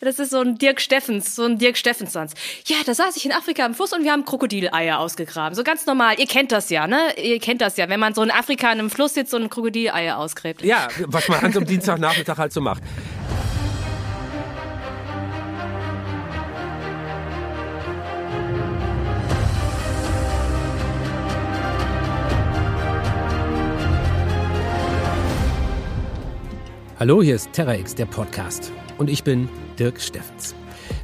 [0.00, 2.36] Das ist so ein Dirk Steffens, so ein Dirk Steffens-Sonst.
[2.66, 5.56] Ja, da saß ich in Afrika am Fluss und wir haben Krokodileier ausgegraben.
[5.56, 6.20] So ganz normal.
[6.20, 7.18] Ihr kennt das ja, ne?
[7.20, 9.50] Ihr kennt das ja, wenn man so in Afrika in einem Fluss sitzt und ein
[9.50, 10.62] Krokodileier ausgräbt.
[10.62, 12.80] Ja, was man an so einem Dienstagnachmittag halt so macht.
[27.00, 28.70] Hallo, hier ist TerraX, der Podcast.
[28.96, 29.48] Und ich bin
[29.78, 30.54] Dirk Steffens.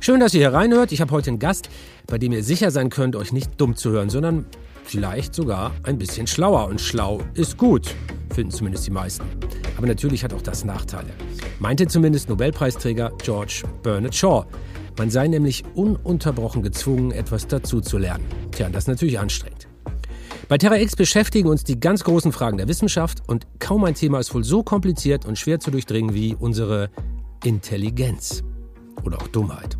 [0.01, 0.93] Schön, dass ihr hier reinhört.
[0.93, 1.69] Ich habe heute einen Gast,
[2.07, 4.47] bei dem ihr sicher sein könnt, euch nicht dumm zu hören, sondern
[4.85, 6.67] vielleicht sogar ein bisschen schlauer.
[6.67, 7.95] Und schlau ist gut,
[8.35, 9.25] finden zumindest die meisten.
[9.77, 11.11] Aber natürlich hat auch das Nachteile.
[11.59, 14.45] Meinte zumindest Nobelpreisträger George Bernard Shaw.
[14.99, 18.25] Man sei nämlich ununterbrochen gezwungen, etwas dazu zu lernen.
[18.53, 19.67] Tja, das ist natürlich anstrengend.
[20.49, 24.21] Bei Terra X beschäftigen uns die ganz großen Fragen der Wissenschaft und kaum ein Thema
[24.21, 26.91] ist wohl so kompliziert und schwer zu durchdringen wie unsere
[27.45, 28.45] Intelligenz.
[29.05, 29.77] Oder auch Dummheit.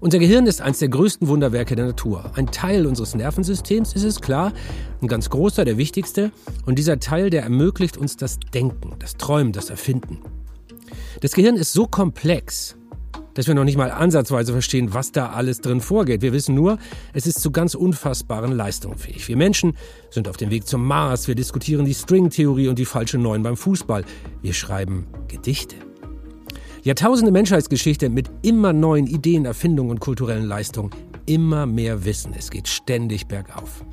[0.00, 2.32] Unser Gehirn ist eines der größten Wunderwerke der Natur.
[2.34, 4.52] Ein Teil unseres Nervensystems ist es klar,
[5.00, 6.30] ein ganz großer, der wichtigste.
[6.66, 10.20] Und dieser Teil, der ermöglicht uns das Denken, das Träumen, das Erfinden.
[11.20, 12.76] Das Gehirn ist so komplex,
[13.34, 16.22] dass wir noch nicht mal ansatzweise verstehen, was da alles drin vorgeht.
[16.22, 16.78] Wir wissen nur,
[17.12, 19.28] es ist zu ganz unfassbaren Leistungen fähig.
[19.28, 19.76] Wir Menschen
[20.10, 23.56] sind auf dem Weg zum Mars, wir diskutieren die Stringtheorie und die falsche Neun beim
[23.56, 24.04] Fußball.
[24.42, 25.85] Wir schreiben Gedichte.
[26.86, 30.90] Jahrtausende Menschheitsgeschichte mit immer neuen Ideen, Erfindungen und kulturellen Leistungen.
[31.26, 32.32] Immer mehr Wissen.
[32.38, 33.84] Es geht ständig bergauf.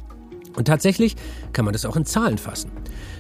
[0.56, 1.16] Und tatsächlich
[1.54, 2.70] kann man das auch in Zahlen fassen.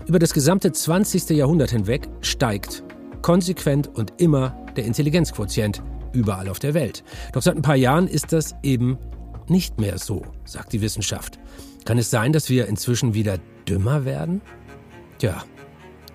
[0.05, 1.31] Über das gesamte 20.
[1.31, 2.83] Jahrhundert hinweg steigt
[3.23, 7.03] konsequent und immer der Intelligenzquotient überall auf der Welt.
[7.31, 8.99] Doch seit ein paar Jahren ist das eben
[9.47, 11.39] nicht mehr so, sagt die Wissenschaft.
[11.83, 14.41] Kann es sein, dass wir inzwischen wieder dümmer werden?
[15.17, 15.43] Tja,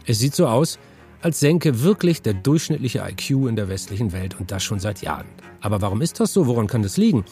[0.06, 0.78] es sieht so aus,
[1.20, 5.26] als senke wirklich der durchschnittliche IQ in der westlichen Welt und das schon seit Jahren.
[5.60, 6.46] Aber warum ist das so?
[6.46, 7.24] Woran kann das liegen?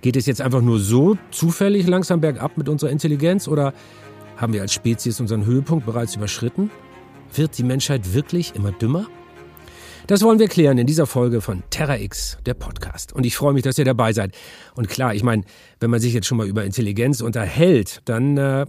[0.00, 3.72] Geht es jetzt einfach nur so zufällig langsam bergab mit unserer Intelligenz oder
[4.36, 6.70] haben wir als Spezies unseren Höhepunkt bereits überschritten?
[7.34, 9.06] Wird die Menschheit wirklich immer dümmer?
[10.06, 13.14] Das wollen wir klären in dieser Folge von Terra X, der Podcast.
[13.14, 14.36] Und ich freue mich, dass ihr dabei seid.
[14.74, 15.44] Und klar, ich meine,
[15.80, 18.66] wenn man sich jetzt schon mal über Intelligenz unterhält, dann äh,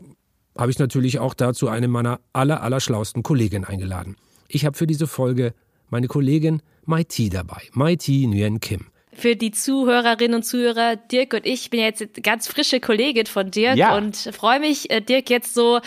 [0.58, 4.16] habe ich natürlich auch dazu eine meiner aller, aller schlausten Kolleginnen eingeladen.
[4.48, 5.54] Ich habe für diese Folge
[5.90, 7.62] meine Kollegin Mai T dabei.
[7.74, 12.48] Mai T Nguyen Kim für die Zuhörerinnen und Zuhörer, Dirk und ich, bin jetzt ganz
[12.48, 13.96] frische Kollegin von Dirk ja.
[13.96, 15.80] und freue mich, äh, Dirk jetzt so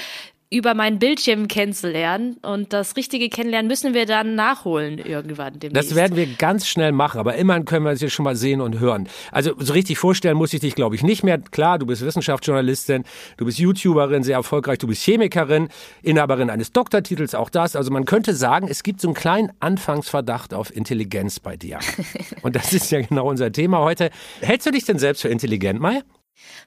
[0.51, 2.39] über meinen Bildschirm kennenzulernen.
[2.43, 5.91] Und das richtige Kennenlernen müssen wir dann nachholen irgendwann demnächst.
[5.91, 8.61] Das werden wir ganz schnell machen, aber immerhin können wir es jetzt schon mal sehen
[8.61, 9.09] und hören.
[9.31, 11.39] Also so richtig vorstellen muss ich dich, glaube ich, nicht mehr.
[11.39, 13.05] Klar, du bist Wissenschaftsjournalistin,
[13.37, 15.69] du bist YouTuberin, sehr erfolgreich, du bist Chemikerin,
[16.03, 17.77] Inhaberin eines Doktortitels, auch das.
[17.77, 21.79] Also man könnte sagen, es gibt so einen kleinen Anfangsverdacht auf Intelligenz bei dir.
[22.43, 24.11] und das ist ja genau unser Thema heute.
[24.41, 26.03] Hältst du dich denn selbst für intelligent, Mai?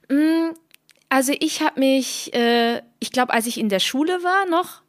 [0.08, 0.54] Mm,
[1.12, 4.80] also ich habe mich, äh, ich glaube, als ich in der Schule war noch,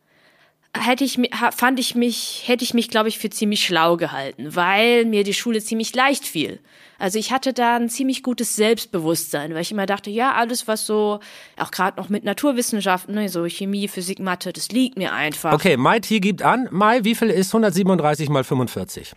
[0.73, 1.19] hätte ich
[1.51, 5.33] fand ich mich hätte ich mich glaube ich für ziemlich schlau gehalten, weil mir die
[5.33, 6.61] Schule ziemlich leicht fiel.
[6.97, 10.85] Also ich hatte da ein ziemlich gutes Selbstbewusstsein, weil ich immer dachte, ja, alles was
[10.85, 11.19] so
[11.57, 15.51] auch gerade noch mit Naturwissenschaften, ne, so Chemie, Physik, Mathe, das liegt mir einfach.
[15.51, 16.69] Okay, Mai T gibt an.
[16.71, 19.11] Mai, wie viel ist 137 mal 45?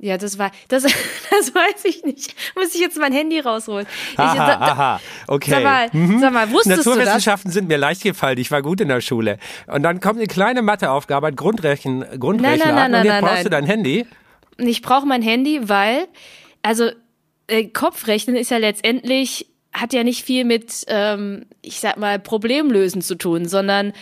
[0.00, 0.82] Ja, das war, das,
[1.30, 2.34] das weiß ich nicht.
[2.54, 3.86] Muss ich jetzt mein Handy rausholen?
[4.12, 5.50] Ich, aha, da, da, aha, okay.
[5.50, 6.20] Sag mal, mhm.
[6.20, 8.38] sag mal wusstest Naturwissenschaften sind mir leicht gefallen.
[8.38, 9.38] Ich war gut in der Schule.
[9.66, 12.66] Und dann kommt eine kleine Matheaufgabe, ein Grundrechen, Grundrechner.
[12.66, 13.44] Nein, nein, nein, und jetzt nein, brauchst nein.
[13.44, 14.06] du dein Handy.
[14.58, 16.06] Ich brauche mein Handy, weil,
[16.62, 16.90] also
[17.48, 23.02] äh, Kopfrechnen ist ja letztendlich hat ja nicht viel mit, ähm, ich sag mal, Problemlösen
[23.02, 23.92] zu tun, sondern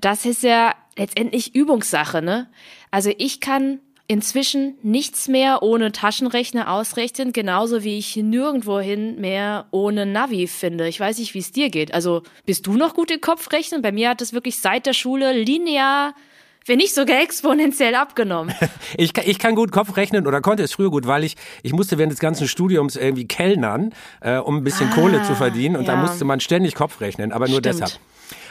[0.00, 2.48] das ist ja letztendlich Übungssache, ne?
[2.90, 10.06] Also ich kann inzwischen nichts mehr ohne Taschenrechner ausrechnen, genauso wie ich nirgendwohin mehr ohne
[10.06, 10.88] Navi finde.
[10.88, 11.92] Ich weiß nicht, wie es dir geht.
[11.92, 13.82] Also bist du noch gut im Kopfrechnen?
[13.82, 16.14] Bei mir hat es wirklich seit der Schule linear
[16.68, 18.52] wenn nicht sogar exponentiell abgenommen.
[18.96, 21.72] ich, kann, ich kann gut Kopf rechnen oder konnte es früher gut, weil ich, ich
[21.72, 25.76] musste während des ganzen Studiums irgendwie kellnern, äh, um ein bisschen ah, Kohle zu verdienen.
[25.76, 25.94] Und ja.
[25.94, 27.80] da musste man ständig Kopf rechnen, aber nur Stimmt.
[27.80, 28.00] deshalb.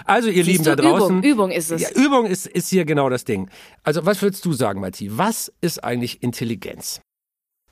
[0.06, 1.18] Also ihr Siehst Lieben da draußen.
[1.18, 1.82] Übung, Übung ist es.
[1.82, 3.50] Ja, Übung ist, ist hier genau das Ding.
[3.84, 5.18] Also was würdest du sagen, Matti?
[5.18, 7.02] Was ist eigentlich Intelligenz?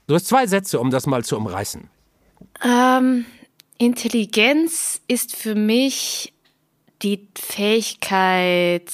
[0.08, 1.90] Du hast zwei Sätze, um das mal zu umreißen.
[2.64, 3.26] Ähm,
[3.78, 6.34] Intelligenz ist für mich
[7.02, 8.92] die Fähigkeit,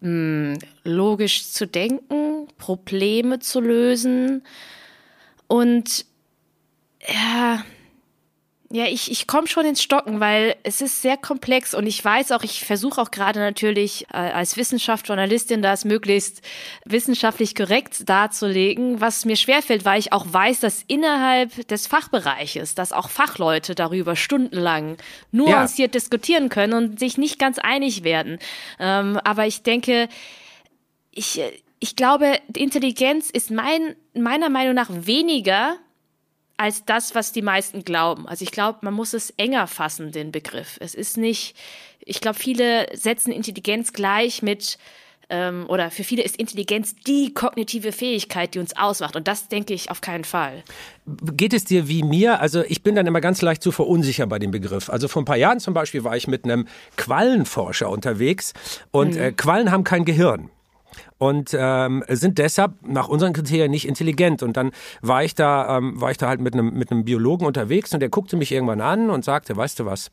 [0.00, 4.42] mh, hm, logisch zu denken, Probleme zu lösen
[5.46, 6.06] und
[7.06, 7.64] ja,
[8.72, 12.30] Ja, ich, ich komme schon ins Stocken, weil es ist sehr komplex und ich weiß
[12.30, 16.40] auch, ich versuche auch gerade natürlich äh, als Wissenschaftsjournalistin das möglichst
[16.84, 22.92] wissenschaftlich korrekt darzulegen, was mir schwerfällt, weil ich auch weiß, dass innerhalb des Fachbereiches, dass
[22.92, 24.98] auch Fachleute darüber stundenlang
[25.32, 25.98] nuanciert ja.
[25.98, 28.38] diskutieren können und sich nicht ganz einig werden.
[28.78, 30.08] Ähm, aber ich denke,
[31.10, 31.40] ich,
[31.80, 35.76] ich glaube, Intelligenz ist mein, meiner Meinung nach weniger
[36.60, 38.28] als das, was die meisten glauben.
[38.28, 40.76] Also ich glaube, man muss es enger fassen, den Begriff.
[40.80, 41.56] Es ist nicht,
[42.00, 44.76] ich glaube, viele setzen Intelligenz gleich mit,
[45.30, 49.16] ähm, oder für viele ist Intelligenz die kognitive Fähigkeit, die uns ausmacht.
[49.16, 50.62] Und das denke ich auf keinen Fall.
[51.06, 52.40] Geht es dir wie mir?
[52.42, 54.90] Also ich bin dann immer ganz leicht zu verunsichern bei dem Begriff.
[54.90, 56.68] Also vor ein paar Jahren zum Beispiel war ich mit einem
[56.98, 58.52] Quallenforscher unterwegs
[58.90, 59.20] und mhm.
[59.20, 60.50] äh, Quallen haben kein Gehirn
[61.18, 64.42] und ähm, sind deshalb nach unseren Kriterien nicht intelligent.
[64.42, 64.70] Und dann
[65.02, 68.00] war ich da, ähm, war ich da halt mit einem mit einem Biologen unterwegs und
[68.00, 70.10] der guckte mich irgendwann an und sagte, weißt du was?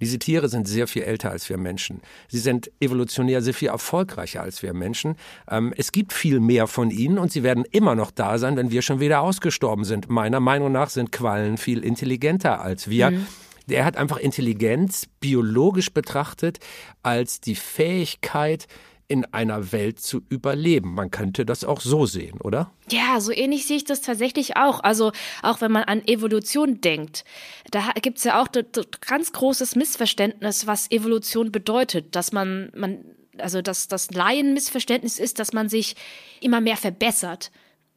[0.00, 2.00] Diese Tiere sind sehr viel älter als wir Menschen.
[2.28, 5.16] Sie sind evolutionär sehr viel erfolgreicher als wir Menschen.
[5.48, 8.70] Ähm, es gibt viel mehr von ihnen und sie werden immer noch da sein, wenn
[8.70, 10.08] wir schon wieder ausgestorben sind.
[10.08, 13.10] Meiner Meinung nach sind Quallen viel intelligenter als wir.
[13.10, 13.26] Mhm.
[13.66, 16.58] Der hat einfach Intelligenz biologisch betrachtet
[17.02, 18.66] als die Fähigkeit,
[19.06, 20.94] in einer Welt zu überleben.
[20.94, 22.70] Man könnte das auch so sehen, oder?
[22.90, 24.80] Ja, so ähnlich sehe ich das tatsächlich auch.
[24.80, 25.12] Also
[25.42, 27.24] auch wenn man an Evolution denkt,
[27.70, 28.64] da gibt es ja auch ein
[29.06, 33.04] ganz großes Missverständnis, was Evolution bedeutet, dass man, man
[33.38, 35.96] also dass das Laienmissverständnis ist, dass man sich
[36.40, 37.50] immer mehr verbessert.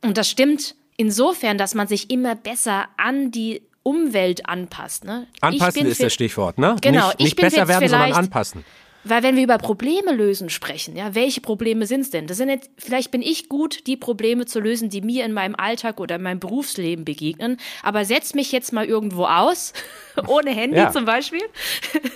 [0.04, 5.06] Und das stimmt insofern, dass man sich immer besser an die Umwelt anpasst.
[5.06, 5.28] Ne?
[5.40, 6.76] Anpassen ist das Stichwort, ne?
[6.82, 7.08] Genau.
[7.08, 8.66] Nicht, nicht besser werden, sondern anpassen.
[9.10, 12.28] Weil wenn wir über Probleme lösen sprechen, ja, welche Probleme sind es denn?
[12.28, 15.56] Das sind jetzt, vielleicht bin ich gut, die Probleme zu lösen, die mir in meinem
[15.56, 17.58] Alltag oder in meinem Berufsleben begegnen.
[17.84, 19.74] Aber setz mich jetzt mal irgendwo aus,
[20.28, 20.92] ohne Handy ja.
[20.92, 21.42] zum Beispiel.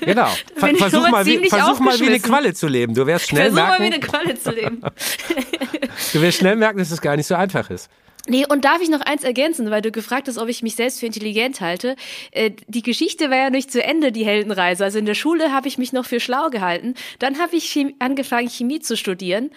[0.01, 0.27] Genau.
[0.55, 2.93] Ver versuch mal, wie, versuch mal wie eine Qualle zu leben.
[2.93, 3.83] Du wirst schnell versuch merken.
[3.83, 4.81] mal wie eine Qualle zu leben.
[6.13, 7.89] du wirst schnell merken, dass es gar nicht so einfach ist.
[8.27, 10.99] Nee, und darf ich noch eins ergänzen, weil du gefragt hast, ob ich mich selbst
[10.99, 11.95] für intelligent halte.
[12.31, 14.83] Äh, die Geschichte war ja nicht zu Ende, die Heldenreise.
[14.83, 16.93] Also in der Schule habe ich mich noch für schlau gehalten.
[17.19, 19.49] Dann habe ich Chemie, angefangen, Chemie zu studieren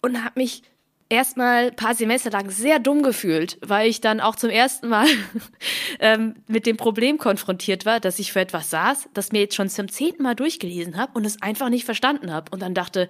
[0.00, 0.62] und habe mich
[1.08, 5.06] erstmal paar Semester lang sehr dumm gefühlt, weil ich dann auch zum ersten Mal
[6.00, 9.68] ähm, mit dem Problem konfrontiert war, dass ich für etwas saß, das mir jetzt schon
[9.68, 12.50] zum zehnten Mal durchgelesen habe und es einfach nicht verstanden habe.
[12.50, 13.08] Und dann dachte,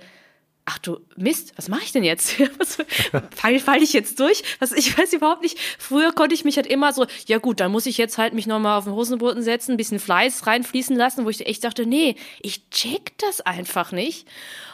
[0.68, 2.32] ach du Mist, was mache ich denn jetzt?
[3.34, 4.42] Falle fall ich jetzt durch?
[4.58, 5.58] Was, ich weiß überhaupt nicht.
[5.78, 8.46] Früher konnte ich mich halt immer so, ja gut, dann muss ich jetzt halt mich
[8.46, 12.16] nochmal auf den Hosenboden setzen, ein bisschen Fleiß reinfließen lassen, wo ich echt dachte, nee,
[12.42, 14.28] ich check das einfach nicht.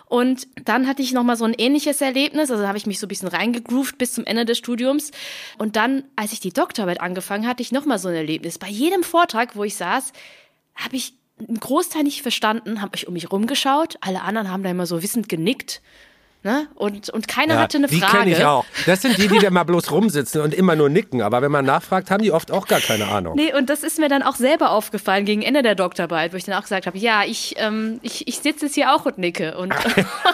[0.07, 3.09] Und dann hatte ich nochmal so ein ähnliches Erlebnis, also habe ich mich so ein
[3.09, 5.13] bisschen reingegroovt bis zum Ende des Studiums.
[5.59, 8.59] Und dann, als ich die Doktorarbeit angefangen hatte, ich nochmal so ein Erlebnis.
[8.59, 10.13] Bei jedem Vortrag, wo ich saß,
[10.75, 13.97] habe ich einen Großteil nicht verstanden, habe ich um mich rumgeschaut.
[14.01, 15.83] Alle anderen haben da immer so wissend genickt.
[16.45, 16.69] Ne?
[16.75, 18.13] Und, und keiner ja, hatte eine die Frage.
[18.13, 18.67] Die kenne ich auch.
[18.85, 21.23] Das sind die, die da mal bloß rumsitzen und immer nur nicken.
[21.23, 23.35] Aber wenn man nachfragt, haben die oft auch gar keine Ahnung.
[23.35, 26.45] Nee, und das ist mir dann auch selber aufgefallen gegen Ende der Doktorarbeit, wo ich
[26.45, 29.57] dann auch gesagt habe, ja, ich, ähm, ich, ich sitze jetzt hier auch und nicke.
[29.57, 29.73] Und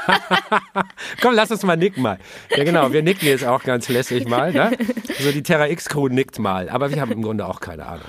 [1.22, 2.18] Komm, lass uns mal nicken mal.
[2.56, 4.52] Ja genau, wir nicken jetzt auch ganz lässig mal.
[4.52, 4.76] Ne?
[5.20, 6.68] So die Terra X-Crew nickt mal.
[6.70, 8.06] Aber wir haben im Grunde auch keine Ahnung.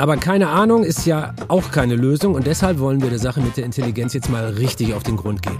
[0.00, 3.56] Aber keine Ahnung ist ja auch keine Lösung und deshalb wollen wir der Sache mit
[3.56, 5.58] der Intelligenz jetzt mal richtig auf den Grund gehen.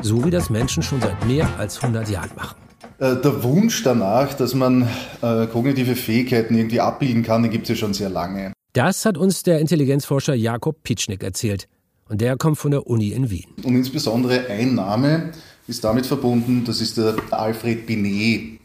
[0.00, 2.56] So wie das Menschen schon seit mehr als 100 Jahren machen.
[3.00, 4.88] Äh, der Wunsch danach, dass man
[5.22, 8.52] äh, kognitive Fähigkeiten irgendwie abbilden kann, den gibt es ja schon sehr lange.
[8.74, 11.66] Das hat uns der Intelligenzforscher Jakob Pitschnik erzählt.
[12.08, 13.46] Und der kommt von der Uni in Wien.
[13.64, 15.32] Und insbesondere ein Name
[15.66, 18.60] ist damit verbunden, das ist der Alfred Binet.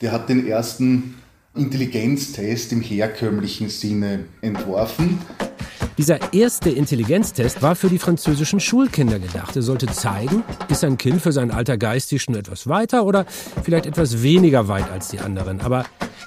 [0.00, 1.17] Der hat den ersten
[1.58, 5.18] Intelligenztest im herkömmlichen Sinne entworfen.
[5.98, 9.56] Dieser erste Intelligenztest war für die französischen Schulkinder gedacht.
[9.56, 13.26] Er sollte zeigen, ist ein Kind für sein Alter geistig schon etwas weiter oder
[13.64, 15.60] vielleicht etwas weniger weit als die anderen.
[15.60, 15.84] Aber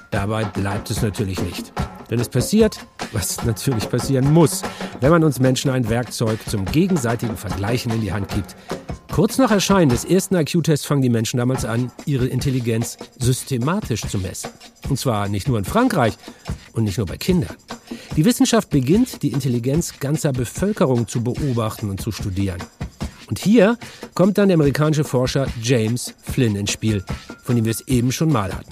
[0.10, 1.72] dabei bleibt es natürlich nicht.
[2.10, 2.80] Denn es passiert,
[3.14, 4.62] was natürlich passieren muss,
[5.00, 8.58] wenn man uns Menschen ein Werkzeug zum gegenseitigen Vergleichen in die Hand gibt.
[9.12, 14.18] Kurz nach Erscheinen des ersten IQ-Tests fangen die Menschen damals an, ihre Intelligenz systematisch zu
[14.18, 14.50] messen.
[14.92, 16.18] Und zwar nicht nur in Frankreich
[16.74, 17.56] und nicht nur bei Kindern.
[18.18, 22.62] Die Wissenschaft beginnt, die Intelligenz ganzer Bevölkerung zu beobachten und zu studieren.
[23.30, 23.78] Und hier
[24.16, 27.06] kommt dann der amerikanische Forscher James Flynn ins Spiel,
[27.42, 28.70] von dem wir es eben schon mal hatten.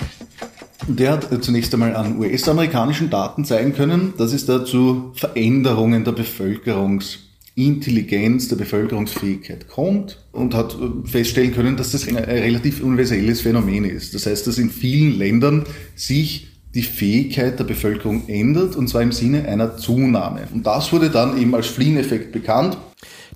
[0.89, 6.11] Der hat zunächst einmal an US-amerikanischen Daten zeigen können, dass es da zu Veränderungen der
[6.11, 7.28] Bevölkerungs
[7.65, 13.85] Intelligenz der Bevölkerungsfähigkeit kommt und hat äh, feststellen können, dass das ein relativ universelles Phänomen
[13.85, 14.13] ist.
[14.13, 19.11] Das heißt, dass in vielen Ländern sich die Fähigkeit der Bevölkerung ändert, und zwar im
[19.11, 20.47] Sinne einer Zunahme.
[20.53, 22.77] Und das wurde dann eben als Flynn-Effekt bekannt.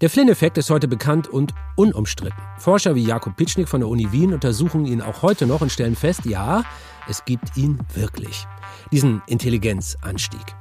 [0.01, 2.37] Der Flynn-Effekt ist heute bekannt und unumstritten.
[2.59, 5.95] Forscher wie Jakob Pitschnik von der Uni Wien untersuchen ihn auch heute noch und stellen
[5.95, 6.63] fest, ja,
[7.09, 8.45] es gibt ihn wirklich.
[8.91, 10.55] Diesen Intelligenzanstieg.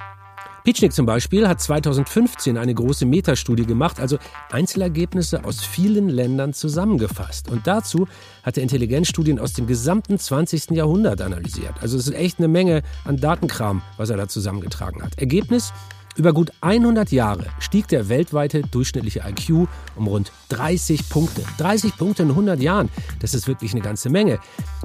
[0.64, 4.19] Pitschnik zum Beispiel hat 2015 eine große Metastudie gemacht, also
[4.52, 7.50] Einzelergebnisse aus vielen Ländern zusammengefasst.
[7.50, 8.07] Und dazu
[8.45, 10.71] hat er Intelligenzstudien aus dem gesamten 20.
[10.71, 11.75] Jahrhundert analysiert.
[11.81, 15.19] Also es ist echt eine Menge an Datenkram, was er da zusammengetragen hat.
[15.19, 15.73] Ergebnis?
[16.16, 19.66] Über gut 100 Jahre stieg der weltweite durchschnittliche IQ
[19.97, 21.42] um rund 30 Punkte.
[21.59, 22.90] 30 Punkte in 100 Jahren,
[23.21, 24.38] das ist wirklich eine ganze Menge.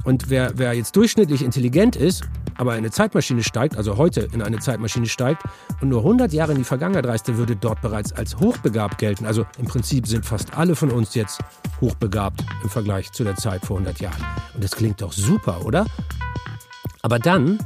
[0.04, 2.24] Und wer, wer jetzt durchschnittlich intelligent ist,
[2.56, 5.42] aber in eine Zeitmaschine steigt, also heute in eine Zeitmaschine steigt
[5.80, 9.26] und nur 100 Jahre in die Vergangenheit reiste, würde dort bereits als hochbegabt gelten.
[9.26, 11.40] Also im Prinzip sind fast alle von uns jetzt
[11.80, 14.24] hochbegabt im Vergleich zu der Zeit vor 100 Jahren.
[14.54, 15.86] Und das klingt doch super, oder?
[17.02, 17.58] Aber dann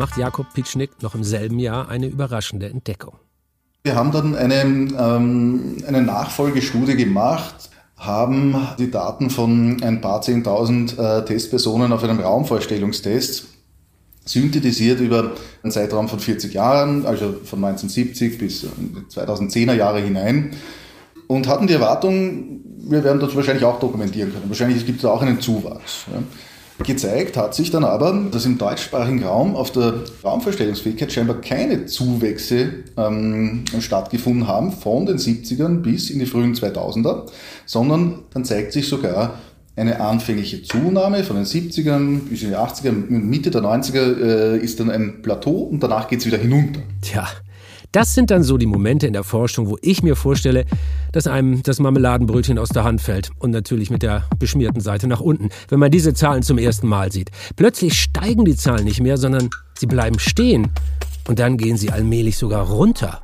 [0.00, 3.16] macht Jakob Pitschnik noch im selben Jahr eine überraschende Entdeckung.
[3.84, 10.98] Wir haben dann eine, ähm, eine Nachfolgestudie gemacht, haben die Daten von ein paar Zehntausend
[10.98, 13.48] äh, Testpersonen auf einem Raumvorstellungstest
[14.24, 18.66] synthetisiert über einen Zeitraum von 40 Jahren, also von 1970 bis
[19.10, 20.52] 2010er Jahre hinein
[21.26, 24.48] und hatten die Erwartung, wir werden das wahrscheinlich auch dokumentieren können.
[24.48, 26.06] Wahrscheinlich gibt es auch einen Zuwachs.
[26.10, 26.22] Ja.
[26.84, 32.70] Gezeigt hat sich dann aber, dass im deutschsprachigen Raum auf der Raumverstellungsfähigkeit scheinbar keine Zuwächse
[32.96, 37.26] ähm, stattgefunden haben von den 70ern bis in die frühen 2000er,
[37.66, 39.38] sondern dann zeigt sich sogar
[39.76, 44.80] eine anfängliche Zunahme von den 70ern bis in die 80er, Mitte der 90er äh, ist
[44.80, 46.80] dann ein Plateau und danach geht es wieder hinunter.
[47.00, 47.26] Tja,
[47.92, 50.64] das sind dann so die Momente in der Forschung, wo ich mir vorstelle,
[51.12, 55.20] dass einem das Marmeladenbrötchen aus der Hand fällt und natürlich mit der beschmierten Seite nach
[55.20, 57.30] unten, wenn man diese Zahlen zum ersten Mal sieht.
[57.56, 60.68] Plötzlich steigen die Zahlen nicht mehr, sondern sie bleiben stehen
[61.26, 63.22] und dann gehen sie allmählich sogar runter.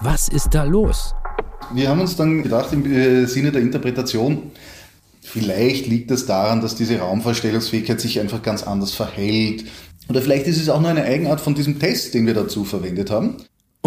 [0.00, 1.14] Was ist da los?
[1.72, 4.50] Wir haben uns dann gedacht, im äh, Sinne der Interpretation,
[5.20, 9.64] vielleicht liegt es daran, dass diese Raumvorstellungsfähigkeit sich einfach ganz anders verhält.
[10.08, 13.10] Oder vielleicht ist es auch nur eine Eigenart von diesem Test, den wir dazu verwendet
[13.10, 13.36] haben.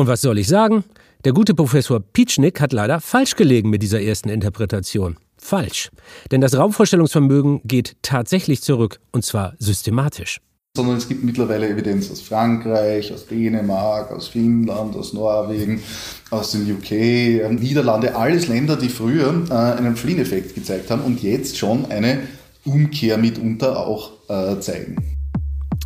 [0.02, 0.84] Und was soll ich sagen?
[1.26, 5.18] Der gute Professor Pietschnik hat leider falsch gelegen mit dieser ersten Interpretation.
[5.38, 5.92] Falsch.
[6.32, 10.42] Denn das Raumvorstellungsvermögen geht tatsächlich zurück, und zwar systematisch.
[10.76, 15.84] Sondern es gibt mittlerweile Evidenz aus Frankreich, aus Dänemark, aus Finnland, aus Norwegen,
[16.32, 21.60] aus den UK, Niederlande, alles Länder, die früher äh, einen Flynn-Effekt gezeigt haben und jetzt
[21.60, 22.22] schon eine
[22.66, 24.96] Umkehr mitunter auch äh, zeigen.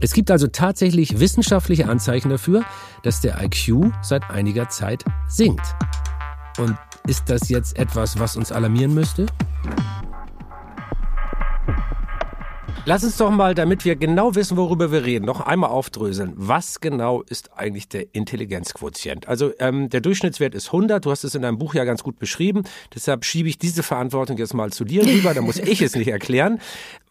[0.01, 2.63] Es gibt also tatsächlich wissenschaftliche Anzeichen dafür,
[3.03, 5.65] dass der IQ seit einiger Zeit sinkt.
[6.57, 9.25] Und ist das jetzt etwas, was uns alarmieren müsste?
[12.83, 16.33] Lass uns doch mal, damit wir genau wissen, worüber wir reden, noch einmal aufdröseln.
[16.35, 19.27] Was genau ist eigentlich der Intelligenzquotient?
[19.27, 21.03] Also ähm, der Durchschnittswert ist 100.
[21.03, 22.63] Du hast es in deinem Buch ja ganz gut beschrieben.
[22.93, 25.33] Deshalb schiebe ich diese Verantwortung jetzt mal zu dir rüber.
[25.33, 26.59] Da muss ich es nicht erklären.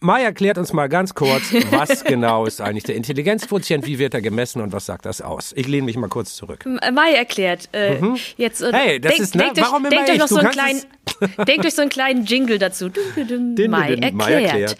[0.00, 3.86] Mai erklärt uns mal ganz kurz, was genau ist eigentlich der Intelligenzquotient?
[3.86, 5.52] Wie wird er gemessen und was sagt das aus?
[5.56, 6.64] Ich lehne mich mal kurz zurück.
[6.66, 7.70] Mai erklärt.
[7.72, 8.16] Äh, mhm.
[8.36, 10.18] jetzt, äh, hey, das denk, ist, ne, warum euch, immer denkt ich?
[10.18, 10.82] Noch so einen kleinen,
[11.46, 12.90] denkt euch so einen kleinen Jingle dazu.
[13.68, 14.14] Mai erklärt.
[14.14, 14.76] Mai erklärt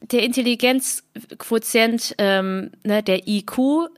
[0.00, 3.88] der Intelligenzquotient, ähm, ne, der IQ,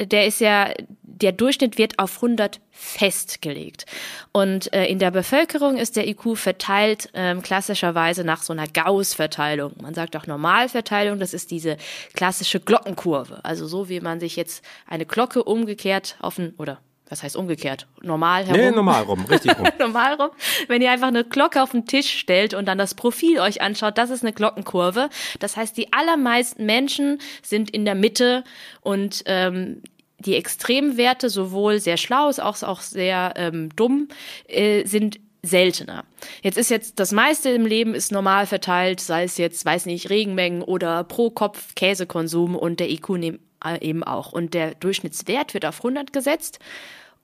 [0.00, 0.72] der ist ja,
[1.02, 3.86] der Durchschnitt wird auf 100 festgelegt.
[4.32, 9.72] Und äh, in der Bevölkerung ist der IQ verteilt ähm, klassischerweise nach so einer Gauss-Verteilung.
[9.80, 11.78] Man sagt auch Normalverteilung, das ist diese
[12.12, 13.42] klassische Glockenkurve.
[13.44, 17.86] Also so wie man sich jetzt eine Glocke umgekehrt auf ein, oder was heißt umgekehrt?
[18.02, 18.60] Normal herum?
[18.60, 19.68] Nee, normal rum, richtig rum.
[19.78, 20.30] normal rum.
[20.66, 23.96] Wenn ihr einfach eine Glocke auf den Tisch stellt und dann das Profil euch anschaut,
[23.96, 25.08] das ist eine Glockenkurve.
[25.38, 28.42] Das heißt, die allermeisten Menschen sind in der Mitte
[28.80, 29.82] und ähm,
[30.18, 34.08] die Extremwerte, sowohl sehr schlau als auch, auch sehr ähm, dumm,
[34.48, 36.04] äh, sind seltener.
[36.42, 40.10] Jetzt ist jetzt das meiste im Leben ist normal verteilt, sei es jetzt, weiß nicht,
[40.10, 43.40] Regenmengen oder pro Kopf Käsekonsum und der IQ nimmt
[43.74, 44.32] eben auch.
[44.32, 46.58] Und der Durchschnittswert wird auf 100 gesetzt.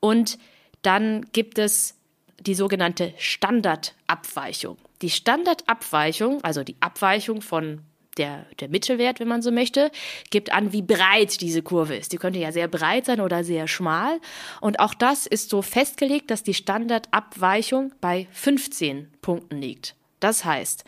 [0.01, 0.39] Und
[0.83, 1.97] dann gibt es
[2.41, 4.77] die sogenannte Standardabweichung.
[5.01, 7.83] Die Standardabweichung, also die Abweichung von
[8.19, 9.91] der, der Mittelwert, wenn man so möchte,
[10.31, 12.13] gibt an, wie breit diese Kurve ist.
[12.13, 14.21] Die könnte ja sehr breit sein oder sehr schmal.
[14.61, 19.95] Und auch das ist so festgelegt, dass die Standardabweichung bei 15 Punkten liegt.
[20.21, 20.85] Das heißt,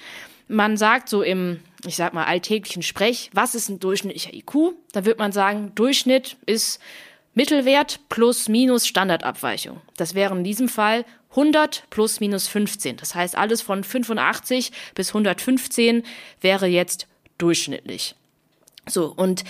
[0.49, 4.75] man sagt so im, ich sag mal, alltäglichen Sprech, was ist ein durchschnittlicher IQ?
[4.93, 6.81] Da wird man sagen, Durchschnitt ist
[7.35, 9.81] Mittelwert plus minus Standardabweichung.
[9.97, 12.97] Das wäre in diesem Fall 100 plus minus 15.
[12.97, 16.05] Das heißt, alles von 85 bis 115
[16.41, 17.09] wäre jetzt
[17.39, 18.15] durchschnittlich.
[18.87, 19.45] So, und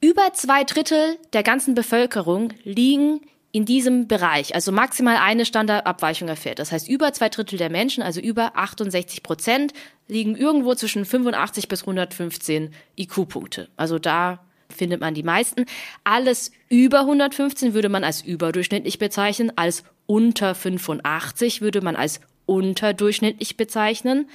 [0.00, 3.20] über zwei Drittel der ganzen Bevölkerung liegen
[3.54, 6.58] in diesem Bereich, also maximal eine Standardabweichung erfährt.
[6.58, 9.72] Das heißt, über zwei Drittel der Menschen, also über 68 Prozent,
[10.08, 13.68] liegen irgendwo zwischen 85 bis 115 IQ-Punkte.
[13.76, 15.66] Also da findet man die meisten.
[16.02, 23.56] Alles über 115 würde man als überdurchschnittlich bezeichnen, als unter 85 würde man als unterdurchschnittlich
[23.56, 24.28] bezeichnen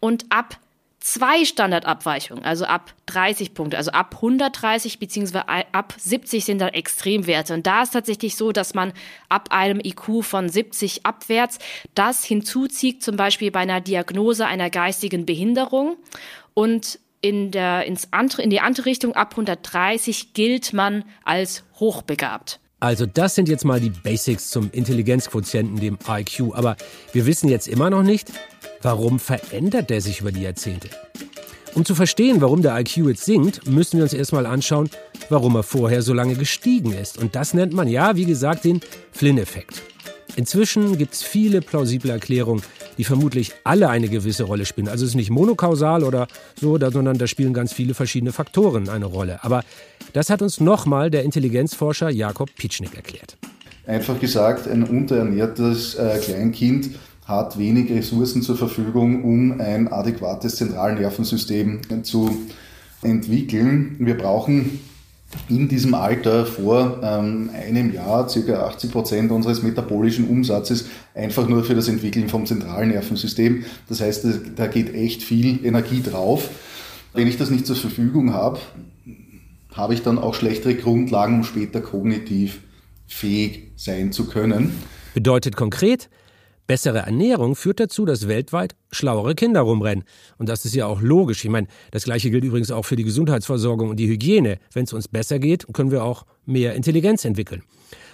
[0.00, 0.58] und ab
[1.04, 7.52] zwei Standardabweichungen, also ab 30 Punkte, also ab 130 beziehungsweise ab 70 sind dann Extremwerte.
[7.52, 8.94] Und da ist tatsächlich so, dass man
[9.28, 11.58] ab einem IQ von 70 abwärts
[11.94, 15.96] das hinzuzieht, zum Beispiel bei einer Diagnose einer geistigen Behinderung.
[16.54, 22.60] Und in, der, ins andere, in die andere Richtung, ab 130, gilt man als hochbegabt.
[22.80, 26.54] Also das sind jetzt mal die Basics zum Intelligenzquotienten, dem IQ.
[26.54, 26.76] Aber
[27.12, 28.30] wir wissen jetzt immer noch nicht,
[28.84, 30.88] warum verändert der sich über die Jahrzehnte.
[31.74, 34.88] Um zu verstehen, warum der IQ jetzt sinkt, müssen wir uns erstmal anschauen,
[35.28, 37.18] warum er vorher so lange gestiegen ist.
[37.18, 39.82] Und das nennt man ja, wie gesagt, den Flynn-Effekt.
[40.36, 42.62] Inzwischen gibt es viele plausible Erklärungen,
[42.98, 44.88] die vermutlich alle eine gewisse Rolle spielen.
[44.88, 46.28] Also es ist nicht monokausal oder
[46.60, 49.42] so, sondern da spielen ganz viele verschiedene Faktoren eine Rolle.
[49.42, 49.64] Aber
[50.12, 53.36] das hat uns nochmal der Intelligenzforscher Jakob Pitschnik erklärt.
[53.86, 56.90] Einfach gesagt, ein unterernährtes äh, Kleinkind
[57.26, 62.30] hat wenig Ressourcen zur Verfügung, um ein adäquates Zentralnervensystem zu
[63.02, 63.96] entwickeln.
[63.98, 64.80] Wir brauchen
[65.48, 68.66] in diesem Alter vor ähm, einem Jahr ca.
[68.66, 73.64] 80 Prozent unseres metabolischen Umsatzes einfach nur für das Entwickeln vom Zentralnervensystem.
[73.88, 74.26] Das heißt,
[74.56, 76.50] da geht echt viel Energie drauf.
[77.14, 78.58] Wenn ich das nicht zur Verfügung habe,
[79.72, 82.60] habe ich dann auch schlechtere Grundlagen, um später kognitiv
[83.06, 84.72] fähig sein zu können.
[85.14, 86.08] Bedeutet konkret,
[86.66, 90.04] Bessere Ernährung führt dazu, dass weltweit schlauere Kinder rumrennen.
[90.38, 91.44] Und das ist ja auch logisch.
[91.44, 94.58] Ich meine, das Gleiche gilt übrigens auch für die Gesundheitsversorgung und die Hygiene.
[94.72, 97.62] Wenn es uns besser geht, können wir auch mehr Intelligenz entwickeln.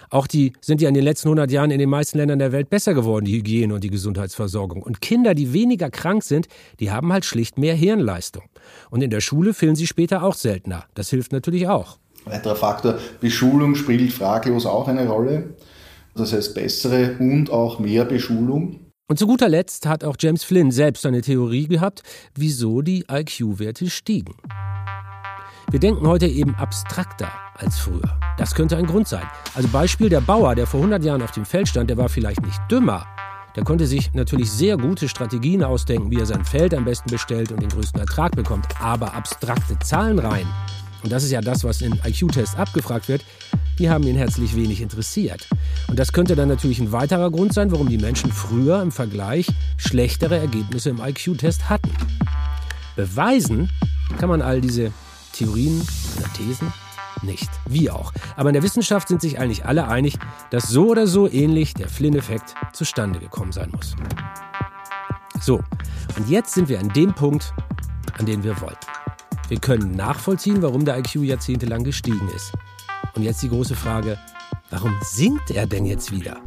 [0.09, 2.69] Auch die sind ja in den letzten 100 Jahren in den meisten Ländern der Welt
[2.69, 4.83] besser geworden, die Hygiene und die Gesundheitsversorgung.
[4.83, 6.47] Und Kinder, die weniger krank sind,
[6.81, 8.43] die haben halt schlicht mehr Hirnleistung.
[8.89, 10.83] Und in der Schule fehlen sie später auch seltener.
[10.95, 11.97] Das hilft natürlich auch.
[12.25, 15.55] Weiterer Faktor, Beschulung spielt fraglos auch eine Rolle.
[16.15, 18.79] Das heißt bessere und auch mehr Beschulung.
[19.07, 22.01] Und zu guter Letzt hat auch James Flynn selbst eine Theorie gehabt,
[22.33, 24.35] wieso die IQ-Werte stiegen.
[25.69, 28.19] Wir denken heute eben abstrakter als früher.
[28.37, 29.25] Das könnte ein Grund sein.
[29.53, 32.41] Also Beispiel der Bauer, der vor 100 Jahren auf dem Feld stand, der war vielleicht
[32.41, 33.05] nicht dümmer.
[33.55, 37.51] Der konnte sich natürlich sehr gute Strategien ausdenken, wie er sein Feld am besten bestellt
[37.51, 38.67] und den größten Ertrag bekommt.
[38.79, 40.47] Aber abstrakte Zahlenreihen,
[41.03, 43.23] und das ist ja das, was in IQ-Tests abgefragt wird,
[43.79, 45.47] die haben ihn herzlich wenig interessiert.
[45.87, 49.47] Und das könnte dann natürlich ein weiterer Grund sein, warum die Menschen früher im Vergleich
[49.77, 51.91] schlechtere Ergebnisse im IQ-Test hatten.
[52.95, 53.69] Beweisen
[54.19, 54.91] kann man all diese
[55.33, 55.81] Theorien
[56.17, 56.71] oder Thesen
[57.23, 57.49] nicht.
[57.67, 58.13] Wie auch.
[58.35, 60.17] Aber in der Wissenschaft sind sich eigentlich alle einig,
[60.49, 63.95] dass so oder so ähnlich der Flynn-Effekt zustande gekommen sein muss.
[65.41, 65.63] So,
[66.17, 67.53] und jetzt sind wir an dem Punkt,
[68.17, 68.85] an den wir wollten.
[69.51, 72.53] Wir können nachvollziehen, warum der IQ jahrzehntelang gestiegen ist.
[73.15, 74.17] Und jetzt die große Frage,
[74.69, 76.37] warum singt er denn jetzt wieder?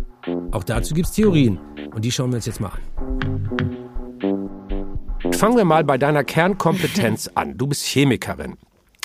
[0.53, 1.59] Auch dazu gibt es Theorien
[1.95, 2.81] und die schauen wir uns jetzt mal an.
[5.35, 7.59] Fangen wir mal bei deiner Kernkompetenz an.
[7.59, 8.57] Du bist Chemikerin.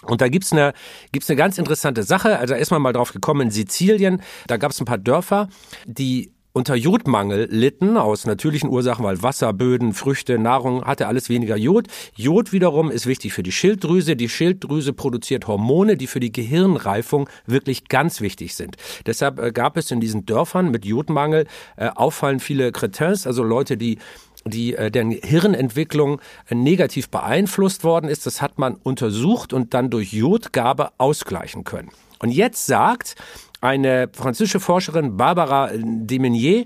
[0.04, 0.72] Und da gibt's eine,
[1.12, 2.40] gibt's eine ganz interessante Sache.
[2.40, 5.50] Also erstmal mal drauf gekommen, in Sizilien, da gab's ein paar Dörfer,
[5.86, 11.56] die unter Jodmangel litten, aus natürlichen Ursachen, weil Wasser, Böden, Früchte, Nahrung hatte alles weniger
[11.56, 11.88] Jod.
[12.16, 14.16] Jod wiederum ist wichtig für die Schilddrüse.
[14.16, 18.78] Die Schilddrüse produziert Hormone, die für die Gehirnreifung wirklich ganz wichtig sind.
[19.06, 21.46] Deshalb äh, gab es in diesen Dörfern mit Jodmangel
[21.78, 24.00] äh, auffallend viele Cretins, also Leute, die
[24.46, 28.26] die äh, deren Hirnentwicklung äh, negativ beeinflusst worden ist.
[28.26, 31.90] Das hat man untersucht und dann durch Jodgabe ausgleichen können.
[32.20, 33.16] Und jetzt sagt
[33.62, 36.66] eine französische Forscherin, Barbara Demenier,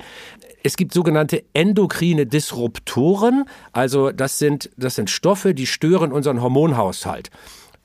[0.63, 7.29] es gibt sogenannte endokrine Disruptoren, also das sind, das sind Stoffe, die stören unseren Hormonhaushalt.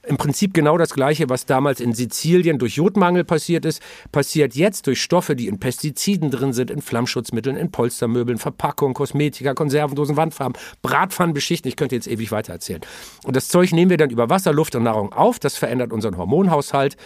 [0.06, 4.86] Im Prinzip genau das Gleiche, was damals in Sizilien durch Jodmangel passiert ist, passiert jetzt
[4.86, 10.58] durch Stoffe, die in Pestiziden drin sind, in Flammschutzmitteln, in Polstermöbeln, Verpackungen, Kosmetika, Konservendosen, Wandfarben,
[10.80, 11.68] Bratpfannen beschichten.
[11.68, 12.80] Ich könnte jetzt ewig weiter erzählen.
[13.24, 15.40] Und das Zeug nehmen wir dann über Wasser, Luft und Nahrung auf.
[15.40, 16.96] Das verändert unseren Hormonhaushalt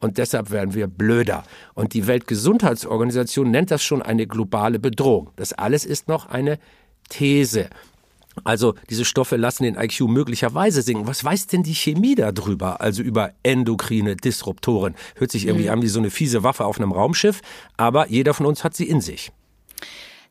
[0.00, 1.44] und deshalb werden wir blöder.
[1.74, 5.30] Und die Weltgesundheitsorganisation nennt das schon eine globale Bedrohung.
[5.36, 6.58] Das alles ist noch eine
[7.10, 7.68] These.
[8.44, 11.06] Also diese Stoffe lassen den IQ möglicherweise sinken.
[11.06, 12.80] Was weiß denn die Chemie darüber?
[12.80, 14.94] Also über endokrine Disruptoren.
[15.16, 15.72] Hört sich irgendwie mhm.
[15.72, 17.40] an wie so eine fiese Waffe auf einem Raumschiff,
[17.76, 19.32] aber jeder von uns hat sie in sich.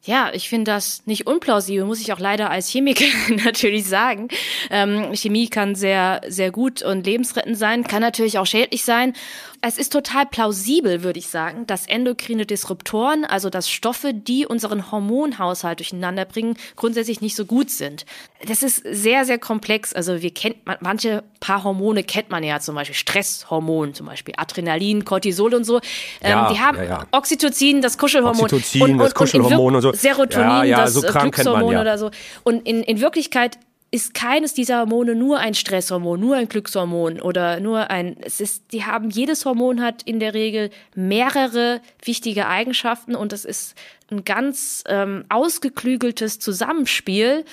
[0.05, 4.29] Ja, ich finde das nicht unplausibel, muss ich auch leider als Chemikerin natürlich sagen.
[4.69, 9.13] Ähm, Chemie kann sehr, sehr gut und lebensrettend sein, kann natürlich auch schädlich sein
[9.62, 14.91] es ist total plausibel, würde ich sagen, dass endokrine Disruptoren, also dass Stoffe, die unseren
[14.91, 18.06] Hormonhaushalt durcheinander bringen, grundsätzlich nicht so gut sind.
[18.48, 19.93] Das ist sehr, sehr komplex.
[19.93, 25.04] Also wir kennen, manche paar Hormone kennt man ja, zum Beispiel Stresshormon, zum Beispiel Adrenalin,
[25.04, 25.78] Cortisol und so.
[26.22, 27.08] Ähm, ja, die haben ja, ja.
[27.12, 28.45] Oxytocin, das Kuschelhormon.
[28.45, 29.91] Oxytocin, und, und, das Kuschelhormon und, und, so.
[29.93, 32.12] Serotonin, das so Glückshormon oder so.
[32.43, 33.58] Und in, in Wirklichkeit
[33.91, 38.71] ist keines dieser Hormone nur ein Stresshormon, nur ein Glückshormon oder nur ein, es ist,
[38.71, 43.75] die haben, jedes Hormon hat in der Regel mehrere wichtige Eigenschaften und es ist
[44.12, 47.45] ein ganz ähm, ausgeklügeltes Zusammenspiel.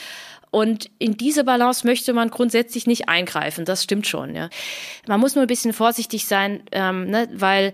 [0.51, 3.65] Und in diese Balance möchte man grundsätzlich nicht eingreifen.
[3.65, 4.35] Das stimmt schon.
[4.35, 4.49] Ja.
[5.07, 7.73] Man muss nur ein bisschen vorsichtig sein, ähm, ne, weil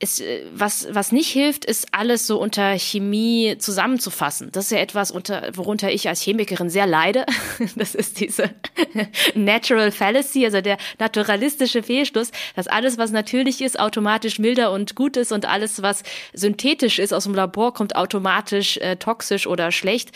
[0.00, 4.50] es, äh, was, was nicht hilft, ist alles so unter Chemie zusammenzufassen.
[4.50, 7.26] Das ist ja etwas, unter, worunter ich als Chemikerin sehr leide.
[7.76, 8.50] Das ist diese
[9.34, 15.16] Natural Fallacy, also der naturalistische Fehlschluss, dass alles, was natürlich ist, automatisch milder und gut
[15.16, 20.10] ist und alles, was synthetisch ist aus dem Labor, kommt automatisch äh, toxisch oder schlecht.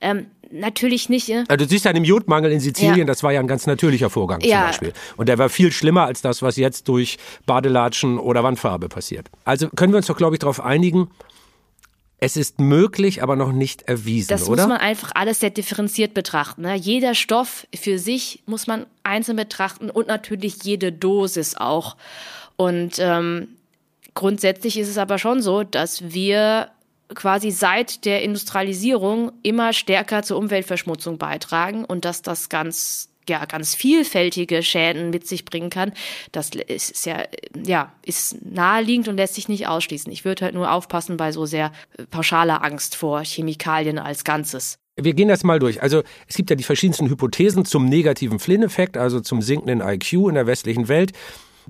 [0.00, 1.30] Ähm, natürlich nicht.
[1.30, 3.04] Also du siehst ja den Jodmangel in Sizilien, ja.
[3.04, 4.66] das war ja ein ganz natürlicher Vorgang zum ja.
[4.66, 4.92] Beispiel.
[5.16, 9.27] Und der war viel schlimmer als das, was jetzt durch Badelatschen oder Wandfarbe passiert.
[9.44, 11.10] Also können wir uns doch, glaube ich, darauf einigen,
[12.20, 14.56] es ist möglich, aber noch nicht erwiesen, das oder?
[14.56, 16.62] Das muss man einfach alles sehr differenziert betrachten.
[16.62, 16.74] Ne?
[16.74, 21.96] Jeder Stoff für sich muss man einzeln betrachten und natürlich jede Dosis auch.
[22.56, 23.48] Und ähm,
[24.14, 26.70] grundsätzlich ist es aber schon so, dass wir
[27.14, 33.74] quasi seit der Industrialisierung immer stärker zur Umweltverschmutzung beitragen und dass das ganz ja, ganz
[33.74, 35.92] vielfältige Schäden mit sich bringen kann,
[36.32, 37.24] das ist ja,
[37.64, 40.12] ja, ist naheliegend und lässt sich nicht ausschließen.
[40.12, 41.72] Ich würde halt nur aufpassen bei so sehr
[42.10, 44.78] pauschaler Angst vor Chemikalien als Ganzes.
[44.96, 45.80] Wir gehen das mal durch.
[45.80, 50.34] Also es gibt ja die verschiedensten Hypothesen zum negativen Flynn-Effekt, also zum sinkenden IQ in
[50.34, 51.12] der westlichen Welt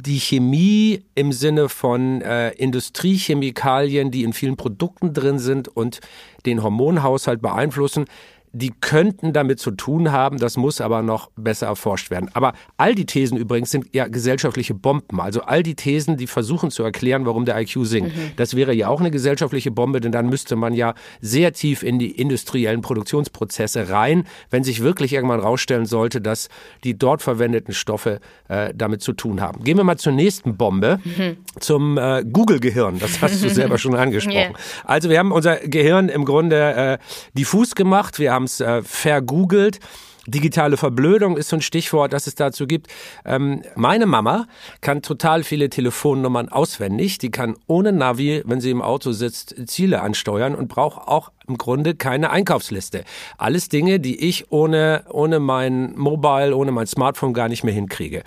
[0.01, 6.01] die Chemie im Sinne von äh, Industriechemikalien, die in vielen Produkten drin sind und
[6.47, 8.05] den Hormonhaushalt beeinflussen,
[8.53, 12.31] die könnten damit zu tun haben, das muss aber noch besser erforscht werden.
[12.33, 15.21] Aber all die Thesen übrigens sind ja gesellschaftliche Bomben.
[15.21, 18.17] Also all die Thesen, die versuchen zu erklären, warum der IQ sinkt.
[18.17, 18.33] Mhm.
[18.37, 21.99] Das wäre ja auch eine gesellschaftliche Bombe, denn dann müsste man ja sehr tief in
[21.99, 26.49] die industriellen Produktionsprozesse rein, wenn sich wirklich irgendwann rausstellen sollte, dass
[26.85, 29.65] die dort verwendeten Stoffe äh, damit zu tun haben.
[29.65, 31.37] Gehen wir mal zur nächsten Bombe, mhm.
[31.61, 32.99] zum äh, Google-Gehirn.
[32.99, 34.37] Das hast du selber schon angesprochen.
[34.37, 34.53] Yeah.
[34.85, 36.99] Also wir haben unser Gehirn im Grunde äh,
[37.35, 38.19] diffus gemacht.
[38.19, 39.81] Wir haben haben es äh, vergoogelt.
[40.29, 42.87] Digitale Verblödung ist so ein Stichwort, das es dazu gibt.
[43.25, 44.47] Ähm, meine Mama
[44.81, 47.19] kann total viele Telefonnummern auswendig.
[47.19, 51.57] Die kann ohne Navi, wenn sie im Auto sitzt, Ziele ansteuern und braucht auch im
[51.57, 53.05] Grunde keine Einkaufsliste.
[53.39, 58.23] Alles Dinge, die ich ohne, ohne mein Mobile, ohne mein Smartphone gar nicht mehr hinkriege.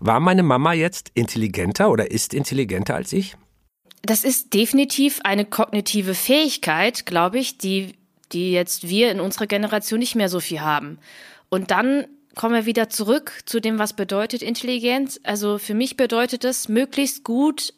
[0.00, 3.36] War meine Mama jetzt intelligenter oder ist intelligenter als ich?
[4.00, 7.92] Das ist definitiv eine kognitive Fähigkeit, glaube ich, die
[8.32, 10.98] die jetzt wir in unserer Generation nicht mehr so viel haben.
[11.48, 15.20] Und dann kommen wir wieder zurück zu dem, was bedeutet Intelligenz.
[15.22, 17.74] Also für mich bedeutet es, möglichst gut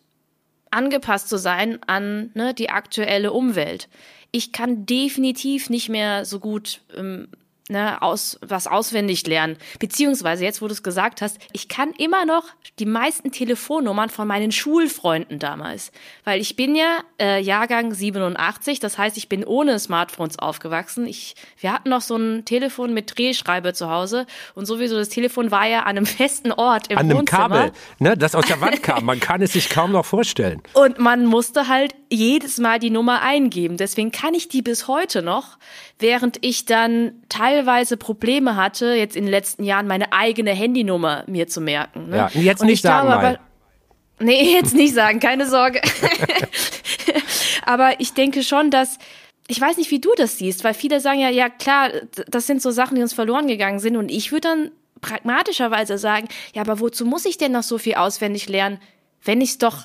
[0.71, 3.89] angepasst zu sein an ne, die aktuelle Umwelt.
[4.31, 7.29] Ich kann definitiv nicht mehr so gut ähm,
[7.69, 9.57] ne, aus, was auswendig lernen.
[9.79, 12.45] Beziehungsweise, jetzt wo du es gesagt hast, ich kann immer noch
[12.79, 15.91] die meisten Telefonnummern von meinen Schulfreunden damals.
[16.25, 21.07] Weil ich bin ja äh, Jahrgang 87, das heißt, ich bin ohne Smartphones aufgewachsen.
[21.07, 25.51] Ich, wir hatten noch so ein Telefon mit Drehschreibe zu Hause und sowieso das Telefon
[25.51, 27.49] war ja an einem festen Ort im An einem Wohnzimmer.
[27.49, 29.05] Kabel, ne, das aus der Wand kam.
[29.05, 30.63] Man kann es sich kaum noch vorstellen.
[30.75, 33.77] Und man musste halt jedes Mal die Nummer eingeben.
[33.77, 35.59] Deswegen kann ich die bis heute noch,
[35.99, 41.47] während ich dann teilweise Probleme hatte, jetzt in den letzten Jahren meine eigene Handynummer mir
[41.47, 42.11] zu merken.
[42.11, 42.17] Ne?
[42.17, 43.39] Ja, jetzt Und nicht sagen glaube, aber,
[44.21, 45.81] Nee, jetzt nicht sagen, keine Sorge.
[47.65, 48.99] aber ich denke schon, dass
[49.47, 51.91] ich weiß nicht, wie du das siehst, weil viele sagen ja, ja klar,
[52.29, 53.97] das sind so Sachen, die uns verloren gegangen sind.
[53.97, 54.71] Und ich würde dann
[55.03, 58.79] pragmatischerweise sagen, ja, aber wozu muss ich denn noch so viel auswendig lernen,
[59.23, 59.83] wenn ich es doch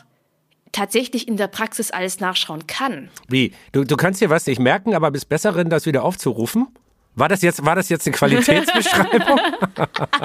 [0.71, 3.09] tatsächlich in der Praxis alles nachschauen kann.
[3.27, 3.53] Wie?
[3.71, 6.67] Du, du kannst dir was nicht merken, aber bist besserin, das wieder aufzurufen?
[7.15, 9.39] War das jetzt, war das jetzt eine Qualitätsbeschreibung?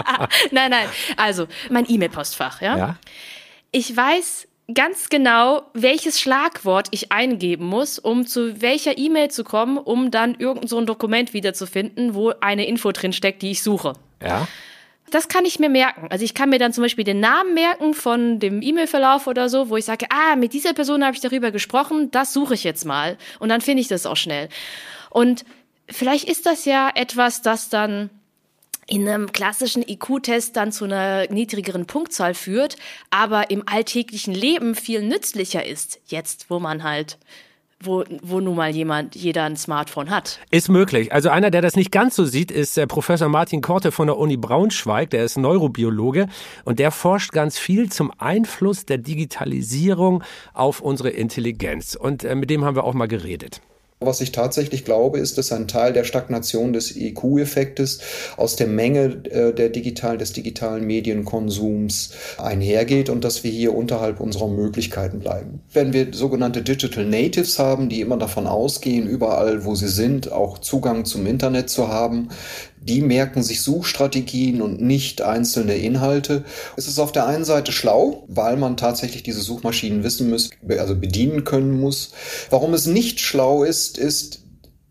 [0.50, 0.86] nein, nein.
[1.16, 2.76] Also, mein E-Mail-Postfach, ja?
[2.76, 2.96] ja.
[3.72, 9.76] Ich weiß ganz genau, welches Schlagwort ich eingeben muss, um zu welcher E-Mail zu kommen,
[9.76, 13.94] um dann irgend so ein Dokument wiederzufinden, wo eine Info drin steckt, die ich suche.
[14.22, 14.48] Ja.
[15.14, 16.08] Das kann ich mir merken.
[16.10, 19.68] Also ich kann mir dann zum Beispiel den Namen merken von dem E-Mail-Verlauf oder so,
[19.68, 22.84] wo ich sage, ah, mit dieser Person habe ich darüber gesprochen, das suche ich jetzt
[22.84, 23.16] mal.
[23.38, 24.48] Und dann finde ich das auch schnell.
[25.10, 25.44] Und
[25.88, 28.10] vielleicht ist das ja etwas, das dann
[28.88, 32.74] in einem klassischen IQ-Test dann zu einer niedrigeren Punktzahl führt,
[33.10, 37.18] aber im alltäglichen Leben viel nützlicher ist, jetzt wo man halt
[37.80, 40.40] wo, wo nun mal jemand, jeder ein Smartphone hat.
[40.50, 41.12] Ist möglich.
[41.12, 44.18] Also einer, der das nicht ganz so sieht, ist äh, Professor Martin Korte von der
[44.18, 45.10] Uni Braunschweig.
[45.10, 46.28] Der ist Neurobiologe
[46.64, 51.94] und der forscht ganz viel zum Einfluss der Digitalisierung auf unsere Intelligenz.
[51.94, 53.60] Und äh, mit dem haben wir auch mal geredet.
[54.00, 58.00] Was ich tatsächlich glaube, ist, dass ein Teil der Stagnation des IQ-Effektes
[58.36, 64.20] aus der Menge äh, der digital, des digitalen Medienkonsums einhergeht und dass wir hier unterhalb
[64.20, 65.60] unserer Möglichkeiten bleiben.
[65.72, 70.58] Wenn wir sogenannte Digital Natives haben, die immer davon ausgehen, überall, wo sie sind, auch
[70.58, 72.28] Zugang zum Internet zu haben,
[72.86, 76.44] die merken sich Suchstrategien und nicht einzelne Inhalte.
[76.76, 80.94] Es ist auf der einen Seite schlau, weil man tatsächlich diese Suchmaschinen wissen muss, also
[80.94, 82.12] bedienen können muss.
[82.50, 84.40] Warum es nicht schlau ist, ist,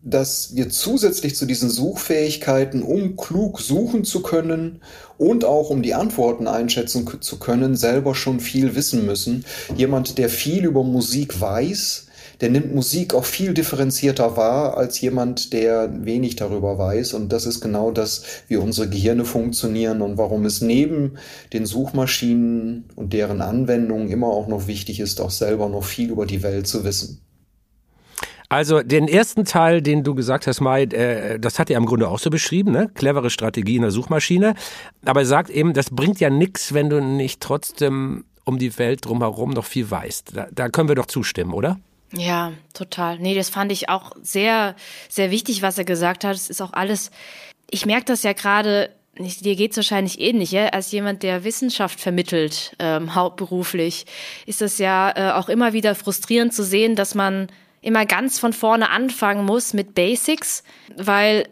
[0.02, 4.82] dass wir zusätzlich zu diesen Suchfähigkeiten, um klug suchen zu können
[5.16, 9.46] und auch um die Antworten einschätzen zu können, selber schon viel wissen müssen.
[9.76, 12.03] Jemand, der viel über Musik weiß,
[12.40, 17.14] der nimmt Musik auch viel differenzierter wahr als jemand, der wenig darüber weiß.
[17.14, 21.18] Und das ist genau das, wie unsere Gehirne funktionieren und warum es neben
[21.52, 26.26] den Suchmaschinen und deren Anwendungen immer auch noch wichtig ist, auch selber noch viel über
[26.26, 27.20] die Welt zu wissen.
[28.48, 32.08] Also den ersten Teil, den du gesagt hast, Mai, äh, das hat er im Grunde
[32.08, 32.90] auch so beschrieben, ne?
[32.94, 34.54] clevere Strategie in der Suchmaschine.
[35.04, 39.06] Aber er sagt eben, das bringt ja nichts, wenn du nicht trotzdem um die Welt
[39.06, 40.36] drumherum noch viel weißt.
[40.36, 41.80] Da, da können wir doch zustimmen, oder?
[42.16, 43.18] Ja, total.
[43.18, 44.76] Nee, das fand ich auch sehr,
[45.08, 46.34] sehr wichtig, was er gesagt hat.
[46.36, 47.10] Es ist auch alles,
[47.70, 50.68] ich merke das ja gerade, dir geht's wahrscheinlich ähnlich, ja?
[50.68, 54.06] als jemand, der Wissenschaft vermittelt, ähm, hauptberuflich,
[54.46, 57.48] ist das ja äh, auch immer wieder frustrierend zu sehen, dass man
[57.80, 60.64] immer ganz von vorne anfangen muss mit Basics,
[60.96, 61.48] weil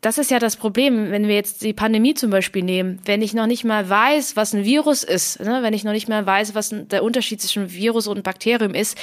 [0.00, 3.00] das ist ja das Problem, wenn wir jetzt die Pandemie zum Beispiel nehmen.
[3.04, 6.08] Wenn ich noch nicht mal weiß, was ein Virus ist, ne, wenn ich noch nicht
[6.08, 8.96] mal weiß, was der Unterschied zwischen Virus und Bakterium ist,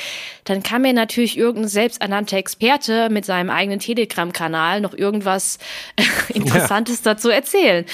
[0.43, 5.59] dann kann mir natürlich irgendein selbsternannter Experte mit seinem eigenen Telegram-Kanal noch irgendwas
[6.33, 7.13] Interessantes ja.
[7.13, 7.85] dazu erzählen.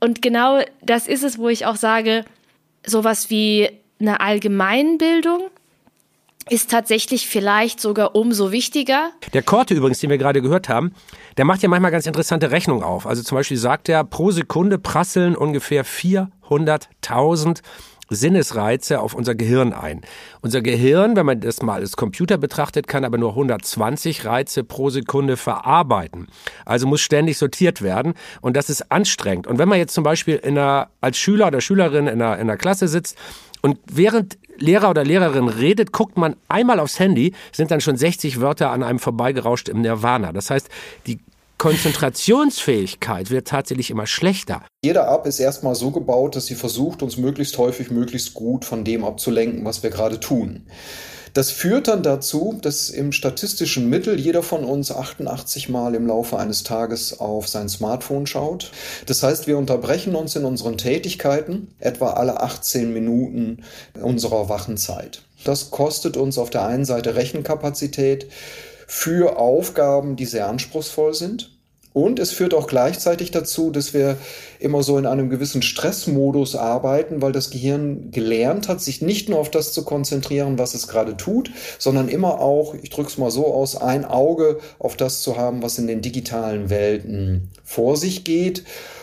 [0.00, 2.24] Und genau das ist es, wo ich auch sage,
[2.84, 3.68] sowas wie
[4.00, 5.50] eine Allgemeinbildung
[6.50, 9.10] ist tatsächlich vielleicht sogar umso wichtiger.
[9.32, 10.92] Der Korte übrigens, den wir gerade gehört haben,
[11.36, 13.06] der macht ja manchmal ganz interessante Rechnungen auf.
[13.06, 17.60] Also zum Beispiel sagt er, pro Sekunde prasseln ungefähr 400.000
[18.10, 20.02] Sinnesreize auf unser Gehirn ein.
[20.42, 24.90] Unser Gehirn, wenn man das mal als Computer betrachtet, kann aber nur 120 Reize pro
[24.90, 26.26] Sekunde verarbeiten.
[26.64, 29.46] Also muss ständig sortiert werden und das ist anstrengend.
[29.46, 32.42] Und wenn man jetzt zum Beispiel in einer, als Schüler oder Schülerin in einer, in
[32.42, 33.16] einer Klasse sitzt
[33.62, 38.40] und während Lehrer oder Lehrerin redet, guckt man einmal aufs Handy, sind dann schon 60
[38.40, 40.32] Wörter an einem vorbeigerauscht im Nirvana.
[40.32, 40.68] Das heißt,
[41.06, 41.18] die
[41.60, 44.62] Konzentrationsfähigkeit wird tatsächlich immer schlechter.
[44.82, 48.82] Jede App ist erstmal so gebaut, dass sie versucht, uns möglichst häufig, möglichst gut von
[48.82, 50.66] dem abzulenken, was wir gerade tun.
[51.32, 56.38] Das führt dann dazu, dass im statistischen Mittel jeder von uns 88 Mal im Laufe
[56.38, 58.72] eines Tages auf sein Smartphone schaut.
[59.06, 63.62] Das heißt, wir unterbrechen uns in unseren Tätigkeiten etwa alle 18 Minuten
[64.00, 65.22] unserer Wachenzeit.
[65.44, 68.26] Das kostet uns auf der einen Seite Rechenkapazität
[68.86, 71.59] für Aufgaben, die sehr anspruchsvoll sind.
[71.92, 74.16] Und es führt auch gleichzeitig dazu, dass wir
[74.60, 79.40] immer so in einem gewissen Stressmodus arbeiten, weil das Gehirn gelernt hat, sich nicht nur
[79.40, 83.32] auf das zu konzentrieren, was es gerade tut, sondern immer auch, ich drücke es mal
[83.32, 88.22] so aus, ein Auge auf das zu haben, was in den digitalen Welten vor sich
[88.22, 88.62] geht.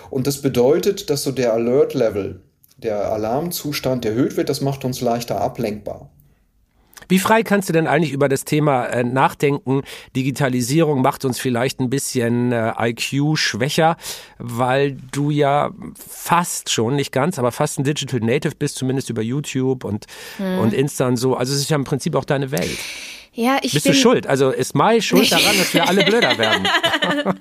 [0.10, 2.40] Und das bedeutet, dass so der Alert-Level,
[2.78, 6.10] der Alarmzustand erhöht wird, das macht uns leichter ablenkbar.
[7.08, 9.84] Wie frei kannst du denn eigentlich über das Thema äh, nachdenken?
[10.16, 13.98] Digitalisierung macht uns vielleicht ein bisschen äh, IQ schwächer,
[14.38, 19.22] weil du ja fast schon, nicht ganz, aber fast ein Digital Native bist, zumindest über
[19.22, 20.06] YouTube und,
[20.38, 20.60] hm.
[20.60, 21.36] und Insta und so.
[21.36, 22.78] Also es ist ja im Prinzip auch deine Welt.
[23.34, 23.94] Ja, ich Bist bin...
[23.94, 24.26] du schuld?
[24.26, 26.68] Also ist Mai schuld daran, dass wir alle blöder werden?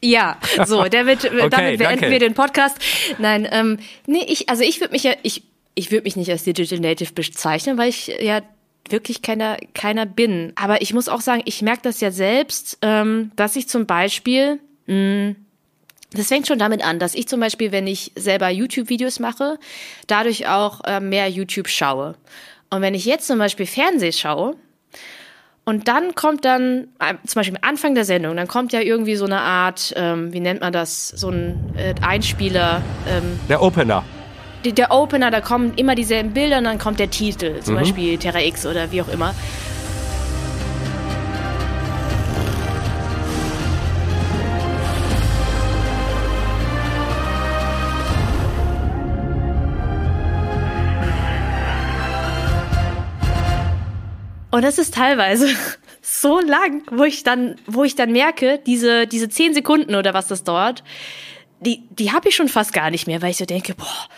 [0.00, 2.10] Ja, so, damit, okay, damit beenden danke.
[2.10, 2.76] wir den Podcast.
[3.18, 5.42] Nein, ähm, nee, ich, also ich würde mich ja, ich
[5.78, 8.42] ich würde mich nicht als Digital Native bezeichnen, weil ich ja
[8.88, 10.52] wirklich keiner, keiner bin.
[10.56, 14.58] Aber ich muss auch sagen, ich merke das ja selbst, ähm, dass ich zum Beispiel
[14.86, 15.36] mh, hm,
[16.10, 19.58] Das fängt schon damit an, dass ich zum Beispiel, wenn ich selber YouTube-Videos mache,
[20.06, 22.16] dadurch auch äh, mehr YouTube schaue.
[22.70, 24.56] Und wenn ich jetzt zum Beispiel Fernseh schaue,
[25.64, 29.16] und dann kommt dann, äh, zum Beispiel am Anfang der Sendung, dann kommt ja irgendwie
[29.16, 32.80] so eine Art, ähm, wie nennt man das, so ein äh, Einspieler.
[33.06, 34.02] Ähm, der Opener.
[34.68, 37.78] Die, der Opener, da kommen immer dieselben Bilder und dann kommt der Titel, zum mhm.
[37.78, 39.34] Beispiel Terra X oder wie auch immer.
[54.50, 55.48] Und das ist teilweise
[56.02, 60.28] so lang, wo ich dann, wo ich dann merke, diese, diese zehn Sekunden oder was
[60.28, 60.84] das dauert,
[61.60, 64.08] die, die habe ich schon fast gar nicht mehr, weil ich so denke, boah,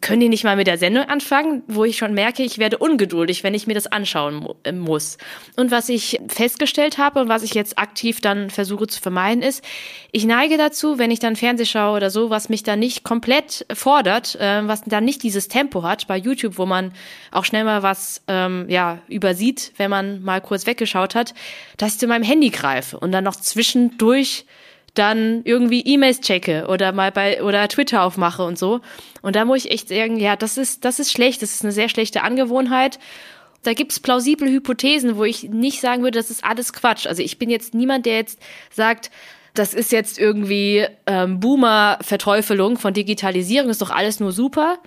[0.00, 3.42] können die nicht mal mit der Sendung anfangen, wo ich schon merke, ich werde ungeduldig,
[3.44, 5.18] wenn ich mir das anschauen äh, muss.
[5.56, 9.64] Und was ich festgestellt habe und was ich jetzt aktiv dann versuche zu vermeiden, ist,
[10.12, 13.66] ich neige dazu, wenn ich dann Fernseh schaue oder so, was mich dann nicht komplett
[13.72, 16.92] fordert, äh, was dann nicht dieses Tempo hat bei YouTube, wo man
[17.30, 21.34] auch schnell mal was ähm, ja übersieht, wenn man mal kurz weggeschaut hat,
[21.76, 24.46] dass ich zu meinem Handy greife und dann noch zwischendurch
[24.98, 28.80] dann irgendwie E-Mails checke oder mal bei oder Twitter aufmache und so.
[29.22, 31.72] Und da muss ich echt sagen, ja, das ist, das ist schlecht, das ist eine
[31.72, 32.98] sehr schlechte Angewohnheit.
[33.62, 37.06] Da gibt's plausible Hypothesen, wo ich nicht sagen würde, das ist alles Quatsch.
[37.06, 39.10] Also ich bin jetzt niemand, der jetzt sagt,
[39.54, 44.78] das ist jetzt irgendwie ähm, Boomer-Verteufelung von Digitalisierung, ist doch alles nur super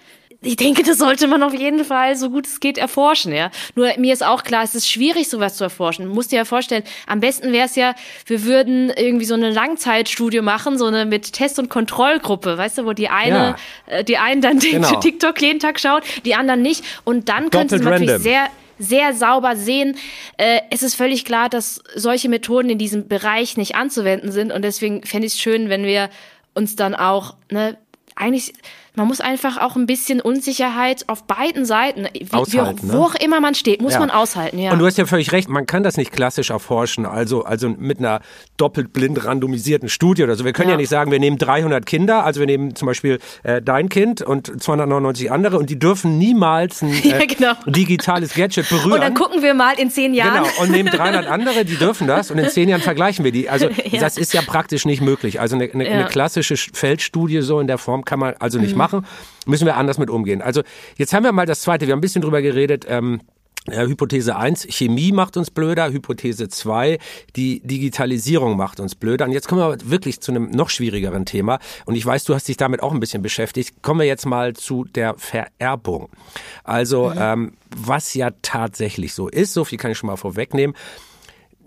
[0.41, 3.51] ich denke, das sollte man auf jeden Fall so gut es geht erforschen, ja.
[3.75, 6.05] Nur mir ist auch klar, es ist schwierig, sowas zu erforschen.
[6.05, 7.93] Du musst dir ja vorstellen, am besten wäre es ja,
[8.25, 12.85] wir würden irgendwie so eine Langzeitstudie machen, so eine mit Test- und Kontrollgruppe, weißt du,
[12.85, 13.55] wo die eine,
[13.87, 13.97] ja.
[13.97, 14.95] äh, die einen dann genau.
[15.01, 16.85] TikTok jeden Tag schaut, die anderen nicht.
[17.03, 18.47] Und dann könnte man natürlich sehr
[18.81, 19.97] sehr sauber sehen.
[20.37, 24.53] Äh, es ist völlig klar, dass solche Methoden in diesem Bereich nicht anzuwenden sind.
[24.53, 26.09] Und deswegen fände ich es schön, wenn wir
[26.53, 27.77] uns dann auch, ne,
[28.15, 28.53] eigentlich
[28.99, 32.93] man muss einfach auch ein bisschen Unsicherheit auf beiden Seiten, wie, aushalten, wie, ne?
[32.93, 33.99] wo auch immer man steht, muss ja.
[33.99, 34.59] man aushalten.
[34.59, 34.73] Ja.
[34.73, 37.99] Und du hast ja völlig recht, man kann das nicht klassisch erforschen, also, also mit
[37.99, 38.19] einer
[38.57, 40.43] doppelt blind randomisierten Studie oder so.
[40.43, 43.19] Wir können ja, ja nicht sagen, wir nehmen 300 Kinder, also wir nehmen zum Beispiel
[43.43, 47.53] äh, dein Kind und 299 andere und die dürfen niemals ein äh, ja, genau.
[47.65, 48.93] digitales Gadget berühren.
[48.99, 50.43] Und dann gucken wir mal in zehn Jahren.
[50.43, 53.49] Genau, und nehmen 300 andere, die dürfen das und in zehn Jahren vergleichen wir die.
[53.49, 55.39] Also das ist ja praktisch nicht möglich.
[55.39, 58.77] Also eine, eine, eine klassische Feldstudie so in der Form kann man also nicht mhm.
[58.79, 59.05] machen machen,
[59.45, 60.41] müssen wir anders mit umgehen.
[60.41, 60.63] Also
[60.97, 63.21] jetzt haben wir mal das Zweite, wir haben ein bisschen drüber geredet, ähm,
[63.67, 65.91] ja, Hypothese 1, Chemie macht uns blöder.
[65.91, 66.97] Hypothese 2,
[67.35, 69.25] die Digitalisierung macht uns blöder.
[69.25, 71.59] Und jetzt kommen wir wirklich zu einem noch schwierigeren Thema.
[71.85, 73.83] Und ich weiß, du hast dich damit auch ein bisschen beschäftigt.
[73.83, 76.09] Kommen wir jetzt mal zu der Vererbung.
[76.63, 77.17] Also, mhm.
[77.19, 80.75] ähm, was ja tatsächlich so ist, so viel kann ich schon mal vorwegnehmen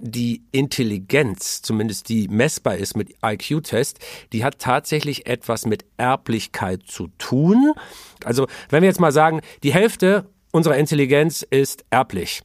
[0.03, 4.01] die Intelligenz, zumindest die messbar ist mit IQ-Test,
[4.33, 7.73] die hat tatsächlich etwas mit Erblichkeit zu tun.
[8.25, 12.43] Also wenn wir jetzt mal sagen, die Hälfte unserer Intelligenz ist erblich.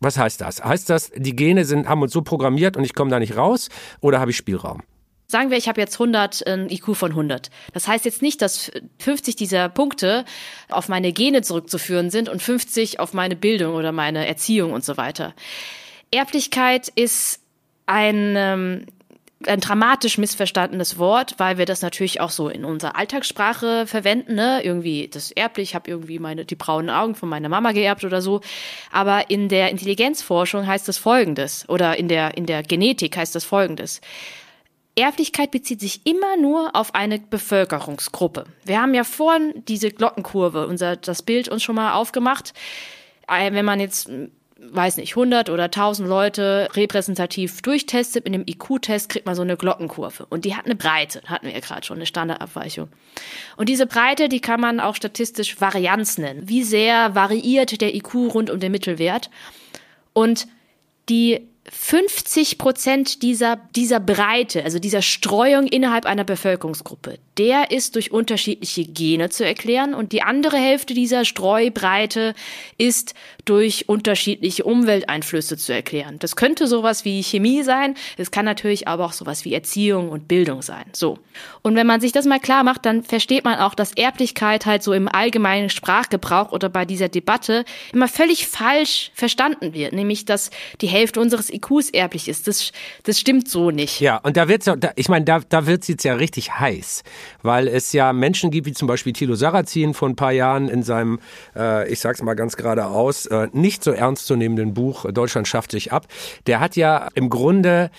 [0.00, 0.62] Was heißt das?
[0.62, 3.68] Heißt das, die Gene sind, haben uns so programmiert und ich komme da nicht raus
[4.00, 4.82] oder habe ich Spielraum?
[5.30, 7.50] Sagen wir, ich habe jetzt 100 ein IQ von 100.
[7.74, 10.24] Das heißt jetzt nicht, dass 50 dieser Punkte
[10.70, 14.96] auf meine Gene zurückzuführen sind und 50 auf meine Bildung oder meine Erziehung und so
[14.96, 15.34] weiter.
[16.10, 17.40] Erblichkeit ist
[17.86, 18.86] ein, ähm,
[19.46, 24.62] ein dramatisch missverstandenes Wort, weil wir das natürlich auch so in unserer Alltagssprache verwenden, ne?
[24.64, 28.20] Irgendwie das erblich, ich habe irgendwie meine die braunen Augen von meiner Mama geerbt oder
[28.20, 28.40] so,
[28.90, 33.44] aber in der Intelligenzforschung heißt das folgendes oder in der in der Genetik heißt das
[33.44, 34.00] folgendes.
[34.96, 38.46] Erblichkeit bezieht sich immer nur auf eine Bevölkerungsgruppe.
[38.64, 42.52] Wir haben ja vorhin diese Glockenkurve, unser das Bild uns schon mal aufgemacht.
[43.28, 44.10] Äh, wenn man jetzt
[44.60, 49.56] weiß nicht, 100 oder 1000 Leute repräsentativ durchtestet, mit einem IQ-Test kriegt man so eine
[49.56, 50.26] Glockenkurve.
[50.26, 52.88] Und die hat eine Breite, hatten wir ja gerade schon, eine Standardabweichung.
[53.56, 56.48] Und diese Breite, die kann man auch statistisch Varianz nennen.
[56.48, 59.30] Wie sehr variiert der IQ rund um den Mittelwert?
[60.12, 60.48] Und
[61.08, 68.10] die 50 Prozent dieser, dieser Breite, also dieser Streuung innerhalb einer Bevölkerungsgruppe, der ist durch
[68.10, 72.34] unterschiedliche Gene zu erklären und die andere Hälfte dieser Streubreite
[72.78, 76.18] ist durch unterschiedliche Umwelteinflüsse zu erklären.
[76.18, 80.28] Das könnte sowas wie Chemie sein, es kann natürlich aber auch sowas wie Erziehung und
[80.28, 80.84] Bildung sein.
[80.92, 81.18] So.
[81.62, 84.82] Und wenn man sich das mal klar macht, dann versteht man auch, dass Erblichkeit halt
[84.82, 90.50] so im allgemeinen Sprachgebrauch oder bei dieser Debatte immer völlig falsch verstanden wird, nämlich dass
[90.80, 92.48] die Hälfte unseres IQs erblich ist.
[92.48, 94.00] Das, das stimmt so nicht.
[94.00, 97.02] Ja, und da wird's ja, ich meine, da, da wird's jetzt ja richtig heiß,
[97.42, 100.82] weil es ja Menschen gibt, wie zum Beispiel Thilo Sarrazin vor ein paar Jahren in
[100.82, 101.20] seinem,
[101.56, 106.06] äh, ich sag's mal ganz geradeaus, äh, nicht so ernstzunehmenden Buch Deutschland schafft sich ab.
[106.46, 107.90] Der hat ja im Grunde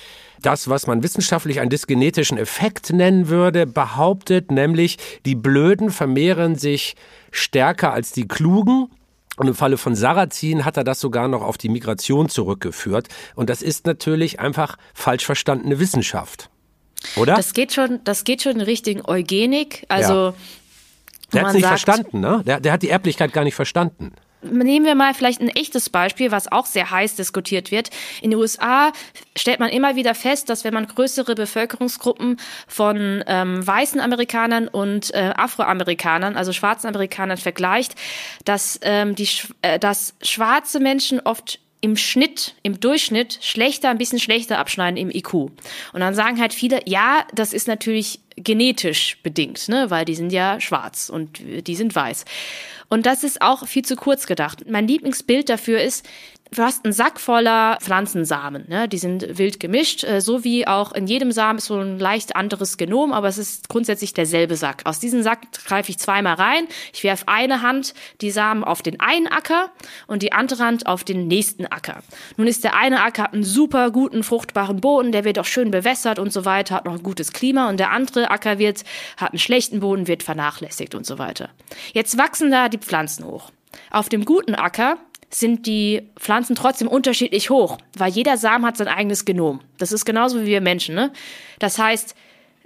[0.41, 6.95] das, was man wissenschaftlich einen dysgenetischen Effekt nennen würde, behauptet, nämlich die Blöden vermehren sich
[7.31, 8.87] stärker als die Klugen.
[9.39, 13.07] Und im Falle von Sarrazin hat er das sogar noch auf die Migration zurückgeführt.
[13.35, 16.49] Und das ist natürlich einfach falsch verstandene Wissenschaft.
[17.15, 17.35] Oder?
[17.35, 19.85] Das geht schon, das geht schon in Richtung Eugenik.
[19.87, 20.33] Also, ja.
[21.31, 22.43] Der hat es nicht sagt, verstanden, ne?
[22.45, 24.11] Der, der hat die Erblichkeit gar nicht verstanden.
[24.41, 27.89] Nehmen wir mal vielleicht ein echtes Beispiel, was auch sehr heiß diskutiert wird.
[28.21, 28.93] In den USA
[29.35, 32.37] stellt man immer wieder fest, dass wenn man größere Bevölkerungsgruppen
[32.67, 37.95] von ähm, weißen Amerikanern und äh, Afroamerikanern, also schwarzen Amerikanern vergleicht,
[38.45, 39.27] dass, ähm, die,
[39.61, 45.09] äh, dass schwarze Menschen oft im Schnitt, im Durchschnitt schlechter, ein bisschen schlechter abschneiden im
[45.09, 45.33] IQ.
[45.33, 45.51] Und
[45.93, 50.59] dann sagen halt viele, ja, das ist natürlich genetisch bedingt, ne, weil die sind ja
[50.59, 52.25] schwarz und die sind weiß.
[52.89, 54.63] Und das ist auch viel zu kurz gedacht.
[54.67, 56.07] Mein Lieblingsbild dafür ist,
[56.51, 58.65] du hast einen Sack voller Pflanzensamen.
[58.67, 58.87] Ne?
[58.87, 62.35] Die sind wild gemischt, äh, so wie auch in jedem Samen ist so ein leicht
[62.35, 64.81] anderes Genom, aber es ist grundsätzlich derselbe Sack.
[64.85, 66.67] Aus diesem Sack greife ich zweimal rein.
[66.93, 69.71] Ich werfe eine Hand die Samen auf den einen Acker
[70.07, 72.01] und die andere Hand auf den nächsten Acker.
[72.37, 75.71] Nun ist der eine Acker hat einen super guten, fruchtbaren Boden, der wird auch schön
[75.71, 78.83] bewässert und so weiter, hat noch ein gutes Klima und der andere Acker wird,
[79.17, 81.49] hat einen schlechten Boden, wird vernachlässigt und so weiter.
[81.93, 83.51] Jetzt wachsen da die Pflanzen hoch.
[83.91, 84.97] Auf dem guten Acker
[85.29, 89.61] sind die Pflanzen trotzdem unterschiedlich hoch, weil jeder Samen hat sein eigenes Genom.
[89.77, 90.95] Das ist genauso wie wir Menschen.
[90.95, 91.11] Ne?
[91.59, 92.15] Das heißt,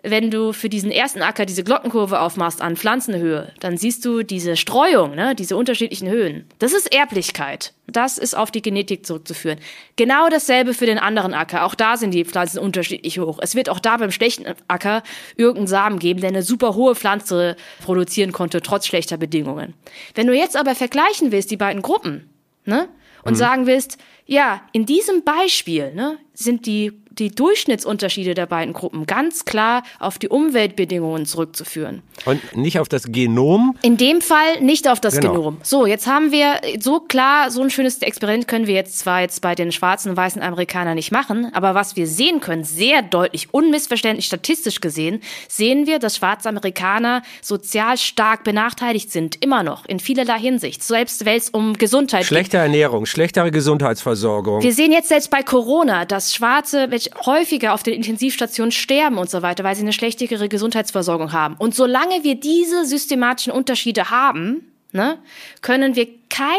[0.04, 4.58] wenn du für diesen ersten Acker diese Glockenkurve aufmachst an Pflanzenhöhe, dann siehst du diese
[4.58, 6.46] Streuung, ne, diese unterschiedlichen Höhen.
[6.60, 7.74] Das ist Erblichkeit.
[7.88, 9.60] Das ist auf die Genetik zurückzuführen.
[9.96, 11.64] Genau dasselbe für den anderen Acker.
[11.64, 13.40] Auch da sind die Pflanzen unterschiedlich hoch.
[13.42, 15.04] Es wird auch da beim schlechten Acker
[15.38, 19.74] irgendeinen Samen geben, der eine super hohe Pflanze produzieren konnte, trotz schlechter Bedingungen.
[20.16, 22.30] Wenn du jetzt aber vergleichen willst, die beiden Gruppen,
[22.66, 22.90] ne?
[23.24, 23.38] Und mhm.
[23.38, 29.46] sagen willst, ja, in diesem Beispiel ne, sind die die Durchschnittsunterschiede der beiden Gruppen ganz
[29.46, 32.02] klar auf die Umweltbedingungen zurückzuführen.
[32.26, 33.78] Und nicht auf das Genom?
[33.82, 35.34] In dem Fall nicht auf das genau.
[35.34, 35.58] Genom.
[35.64, 39.42] So, jetzt haben wir so klar, so ein schönes Experiment können wir jetzt zwar jetzt
[39.42, 43.54] bei den schwarzen und weißen Amerikanern nicht machen, aber was wir sehen können, sehr deutlich,
[43.54, 50.00] unmissverständlich statistisch gesehen, sehen wir, dass schwarze Amerikaner sozial stark benachteiligt sind, immer noch, in
[50.00, 52.28] vielerlei Hinsicht, selbst wenn es um Gesundheit geht.
[52.28, 54.62] Schlechte Ernährung, schlechtere Gesundheitsversorgung.
[54.62, 56.88] Wir sehen jetzt selbst bei Corona, dass Schwarze
[57.26, 61.56] häufiger auf den Intensivstationen sterben und so weiter, weil sie eine schlechtere Gesundheitsversorgung haben.
[61.58, 65.20] Und solange wir diese systematischen Unterschiede haben, ne,
[65.62, 66.58] können wir keine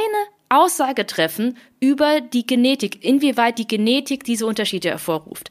[0.49, 5.51] Aussage treffen über die Genetik, inwieweit die Genetik diese Unterschiede hervorruft.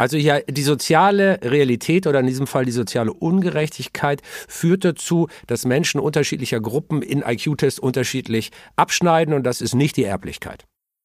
[0.00, 5.66] Also ja, die soziale Realität oder in diesem Fall die soziale Ungerechtigkeit führt dazu, dass
[5.66, 10.64] Menschen unterschiedlicher Gruppen in IQ-Tests unterschiedlich abschneiden und das ist nicht die Erblichkeit.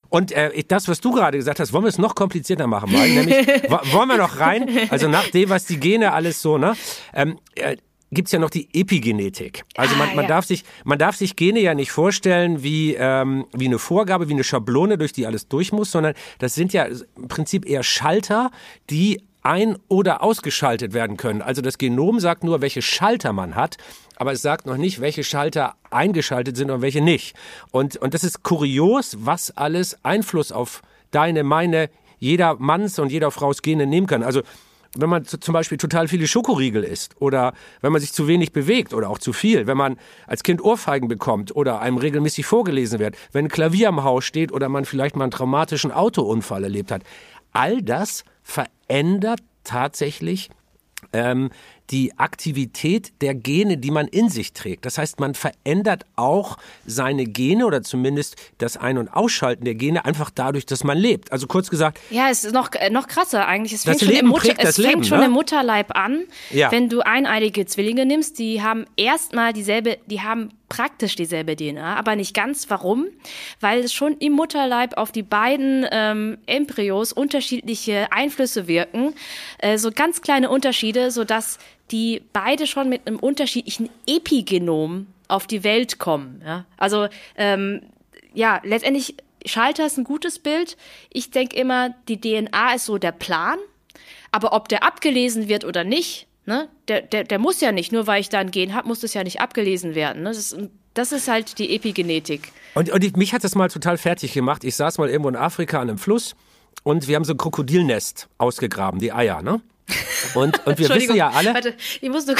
[0.09, 3.07] Und äh, das, was du gerade gesagt hast, wollen wir es noch komplizierter machen, mal.
[3.07, 3.35] Nämlich,
[3.93, 4.69] wollen wir noch rein?
[4.89, 6.75] Also nach dem, was die Gene alles so, ne?
[7.13, 7.77] Ähm, äh,
[8.11, 9.63] gibt es ja noch die Epigenetik.
[9.75, 10.29] Also man, ah, man, ja.
[10.29, 14.33] darf sich, man darf sich Gene ja nicht vorstellen wie, ähm, wie eine Vorgabe, wie
[14.33, 18.51] eine Schablone, durch die alles durch muss, sondern das sind ja im Prinzip eher Schalter,
[18.89, 21.41] die ein- oder ausgeschaltet werden können.
[21.41, 23.77] Also das Genom sagt nur, welche Schalter man hat,
[24.17, 27.35] aber es sagt noch nicht, welche Schalter eingeschaltet sind und welche nicht.
[27.71, 31.89] Und, und das ist kurios, was alles Einfluss auf deine, meine,
[32.19, 34.23] jeder Manns und jeder Frau's Gene nehmen kann.
[34.23, 34.41] Also
[34.97, 38.93] wenn man zum Beispiel total viele Schokoriegel isst oder wenn man sich zu wenig bewegt
[38.93, 43.15] oder auch zu viel, wenn man als Kind Ohrfeigen bekommt oder einem regelmäßig vorgelesen wird,
[43.33, 47.03] wenn ein Klavier am Haus steht oder man vielleicht mal einen traumatischen Autounfall erlebt hat.
[47.51, 50.49] All das verändert tatsächlich
[51.13, 51.49] ähm,
[51.91, 54.85] die Aktivität der Gene, die man in sich trägt.
[54.85, 60.05] Das heißt, man verändert auch seine Gene oder zumindest das Ein- und Ausschalten der Gene
[60.05, 61.31] einfach dadurch, dass man lebt.
[61.31, 61.99] Also kurz gesagt.
[62.09, 63.73] Ja, es ist noch, äh, noch krasser eigentlich.
[63.73, 65.25] Es fängt, schon, im, Mutter, es fängt Leben, schon ne?
[65.25, 66.23] im Mutterleib an.
[66.51, 66.71] Ja.
[66.71, 72.15] Wenn du eineilige Zwillinge nimmst, die haben erstmal dieselbe, die haben praktisch dieselbe DNA, aber
[72.15, 72.69] nicht ganz.
[72.69, 73.07] Warum?
[73.59, 79.13] Weil es schon im Mutterleib auf die beiden ähm, Embryos unterschiedliche Einflüsse wirken,
[79.59, 81.59] äh, so ganz kleine Unterschiede, so dass
[81.91, 86.41] die beide schon mit einem unterschiedlichen Epigenom auf die Welt kommen.
[86.45, 86.65] Ja?
[86.77, 87.07] Also
[87.37, 87.81] ähm,
[88.33, 89.15] ja, letztendlich
[89.45, 90.77] Schalter ist ein gutes Bild.
[91.11, 93.57] Ich denke immer, die DNA ist so der Plan,
[94.31, 98.07] aber ob der abgelesen wird oder nicht, ne, der, der, der muss ja nicht, nur
[98.07, 100.23] weil ich da ein Gen habe, muss das ja nicht abgelesen werden.
[100.23, 100.29] Ne?
[100.29, 100.57] Das, ist,
[100.93, 102.51] das ist halt die Epigenetik.
[102.73, 104.63] Und, und ich, mich hat das mal total fertig gemacht.
[104.63, 106.35] Ich saß mal irgendwo in Afrika an einem Fluss
[106.83, 109.61] und wir haben so ein Krokodilnest ausgegraben, die Eier, ne?
[110.33, 111.53] Und, und wir wissen ja alle.
[111.53, 112.35] Warte, ich muss nur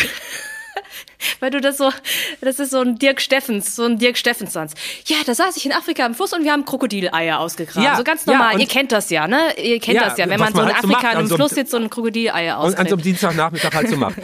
[1.39, 1.91] weil du das so,
[2.41, 4.73] das ist so ein Dirk Steffens, so ein Dirk Steffens-Satz.
[5.05, 7.83] Ja, da saß ich in Afrika am Fluss und wir haben Krokodileier ausgegraben.
[7.83, 8.53] Ja, so ganz normal.
[8.53, 9.39] Ja, Ihr kennt das ja, ne?
[9.61, 11.73] Ihr kennt ja, das ja, wenn man so in halt Afrika so im Fluss sitzt
[11.73, 12.79] und ein Krokodileier ausgräbt.
[12.79, 14.15] Und an so einem Dienstagnachmittag halt so macht.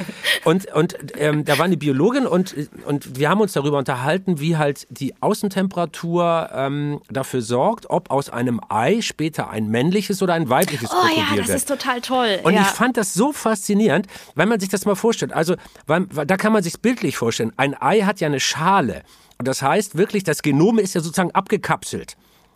[0.43, 4.57] Und, und ähm, da war eine Biologin und, und wir haben uns darüber unterhalten, wie
[4.57, 10.49] halt die Außentemperatur ähm, dafür sorgt, ob aus einem Ei später ein männliches oder ein
[10.49, 11.27] weibliches oh, Krokodil wird.
[11.27, 11.57] Oh ja, das wird.
[11.57, 12.39] ist total toll.
[12.43, 15.33] Und ich fand das so faszinierend, wenn man sich das mal vorstellt.
[15.33, 15.55] Also,
[15.87, 17.53] weil, da kann man sich bildlich vorstellen.
[17.57, 19.03] Ein Ei hat ja eine Schale.
[19.37, 22.15] Und das heißt wirklich, das Genom ist ja sozusagen abgekapselt.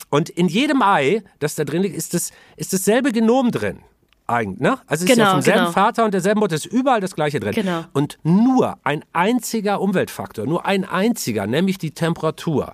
[0.10, 3.80] Und in jedem Ei, das da drin liegt, ist, das, ist dasselbe Genom drin.
[4.28, 4.80] Eigentlich, ne?
[4.88, 5.72] Also es genau, ist ja genau, vom selben genau.
[5.72, 7.54] Vater und derselben Mutter, ist überall das gleiche drin.
[7.54, 7.86] Genau.
[7.94, 12.74] Und nur ein einziger Umweltfaktor, nur ein einziger, nämlich die Temperatur,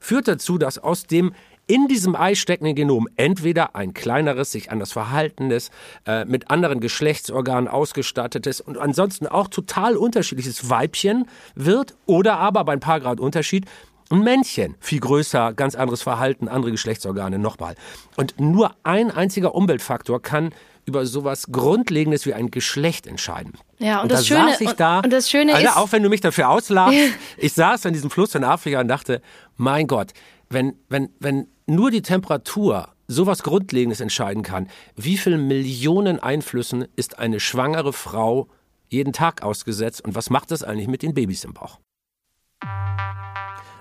[0.00, 1.32] führt dazu, dass aus dem
[1.66, 5.70] in diesem Ei steckenden Genom entweder ein kleineres, sich anders verhaltendes,
[6.06, 12.72] äh, mit anderen Geschlechtsorganen ausgestattetes und ansonsten auch total unterschiedliches Weibchen wird oder aber bei
[12.72, 13.66] ein paar Grad Unterschied
[14.10, 17.74] ein Männchen, viel größer, ganz anderes Verhalten, andere Geschlechtsorgane nochmal.
[18.16, 20.50] Und nur ein einziger Umweltfaktor kann
[20.84, 23.54] über sowas Grundlegendes wie ein Geschlecht entscheiden.
[23.78, 26.08] Ja, und, und das Schöne, ich da, und, das Schöne Alter, ist, auch wenn du
[26.08, 26.98] mich dafür auslachst,
[27.36, 29.22] ich saß an diesem Fluss in Afrika und dachte,
[29.56, 30.12] mein Gott,
[30.52, 37.18] wenn, wenn, wenn nur die Temperatur sowas Grundlegendes entscheiden kann, wie viel Millionen Einflüssen ist
[37.18, 38.48] eine schwangere Frau
[38.88, 41.78] jeden Tag ausgesetzt und was macht das eigentlich mit den Babys im Bauch?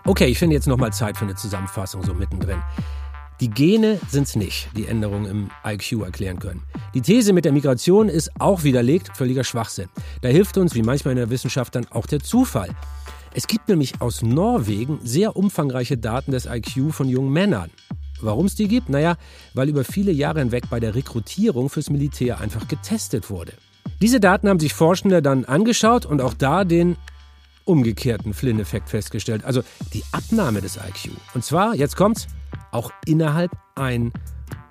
[0.06, 2.62] Okay, ich finde jetzt nochmal Zeit für eine Zusammenfassung so mittendrin.
[3.40, 6.62] Die Gene sind es nicht, die Änderungen im IQ erklären können.
[6.94, 9.90] Die These mit der Migration ist auch widerlegt, völliger Schwachsinn.
[10.22, 12.70] Da hilft uns, wie manchmal in der Wissenschaft, dann auch der Zufall.
[13.34, 17.70] Es gibt nämlich aus Norwegen sehr umfangreiche Daten des IQ von jungen Männern.
[18.20, 18.90] Warum es die gibt?
[18.90, 19.16] Naja,
[19.54, 23.54] weil über viele Jahre hinweg bei der Rekrutierung fürs Militär einfach getestet wurde.
[24.02, 26.98] Diese Daten haben sich Forschende dann angeschaut und auch da den
[27.64, 29.62] umgekehrten Flynn-Effekt festgestellt, also
[29.94, 31.12] die Abnahme des IQ.
[31.34, 32.28] Und zwar, jetzt kommt's,
[32.72, 34.12] auch innerhalb ein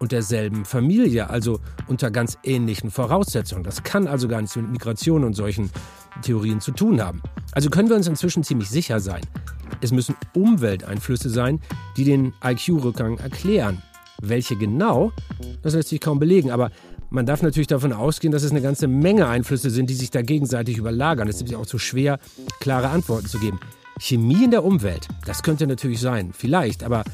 [0.01, 3.65] und derselben Familie, also unter ganz ähnlichen Voraussetzungen.
[3.65, 5.71] Das kann also gar nichts mit Migration und solchen
[6.23, 7.23] Theorien zu tun haben.
[7.53, 9.23] Also können wir uns inzwischen ziemlich sicher sein.
[9.81, 11.61] Es müssen Umwelteinflüsse sein,
[11.97, 13.83] die den IQ-Rückgang erklären.
[14.21, 15.13] Welche genau,
[15.63, 16.71] das lässt sich kaum belegen, aber
[17.09, 20.23] man darf natürlich davon ausgehen, dass es eine ganze Menge Einflüsse sind, die sich da
[20.23, 21.27] gegenseitig überlagern.
[21.27, 22.21] Es ist ja auch zu schwer,
[22.61, 23.59] klare Antworten zu geben.
[23.99, 27.05] Chemie in der Umwelt, das könnte natürlich sein, vielleicht, aber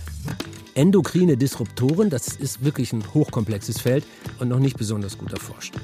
[0.74, 4.04] endokrine Disruptoren, das ist wirklich ein hochkomplexes Feld
[4.38, 5.74] und noch nicht besonders gut erforscht.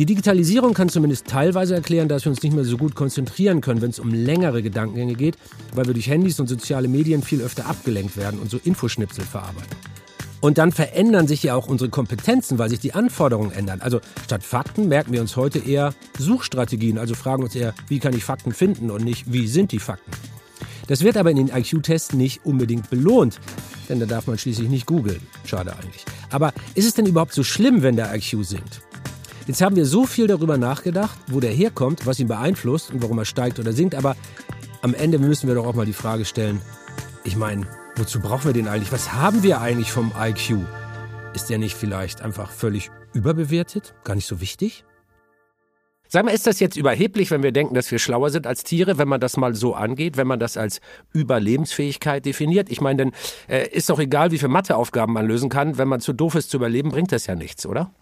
[0.00, 3.82] Die Digitalisierung kann zumindest teilweise erklären, dass wir uns nicht mehr so gut konzentrieren können,
[3.82, 5.36] wenn es um längere Gedankengänge geht,
[5.74, 9.76] weil wir durch Handys und soziale Medien viel öfter abgelenkt werden und so Infoschnipsel verarbeiten.
[10.40, 13.82] Und dann verändern sich ja auch unsere Kompetenzen, weil sich die Anforderungen ändern.
[13.82, 18.14] Also statt Fakten merken wir uns heute eher Suchstrategien, also fragen uns eher, wie kann
[18.14, 20.12] ich Fakten finden und nicht, wie sind die Fakten.
[20.86, 23.38] Das wird aber in den IQ-Tests nicht unbedingt belohnt,
[23.90, 25.20] denn da darf man schließlich nicht googeln.
[25.44, 26.06] Schade eigentlich.
[26.30, 28.80] Aber ist es denn überhaupt so schlimm, wenn der IQ sinkt?
[29.50, 33.18] Jetzt haben wir so viel darüber nachgedacht, wo der herkommt, was ihn beeinflusst und warum
[33.18, 34.14] er steigt oder sinkt, aber
[34.80, 36.60] am Ende müssen wir doch auch mal die Frage stellen,
[37.24, 38.92] ich meine, wozu brauchen wir den eigentlich?
[38.92, 40.58] Was haben wir eigentlich vom IQ?
[41.34, 43.92] Ist der nicht vielleicht einfach völlig überbewertet?
[44.04, 44.84] Gar nicht so wichtig?
[46.06, 48.98] Sag mal, ist das jetzt überheblich, wenn wir denken, dass wir schlauer sind als Tiere,
[48.98, 50.80] wenn man das mal so angeht, wenn man das als
[51.12, 52.70] Überlebensfähigkeit definiert?
[52.70, 53.12] Ich meine, denn
[53.48, 56.50] äh, ist doch egal, wie viele Matheaufgaben man lösen kann, wenn man zu doof ist
[56.50, 57.92] zu überleben, bringt das ja nichts, oder?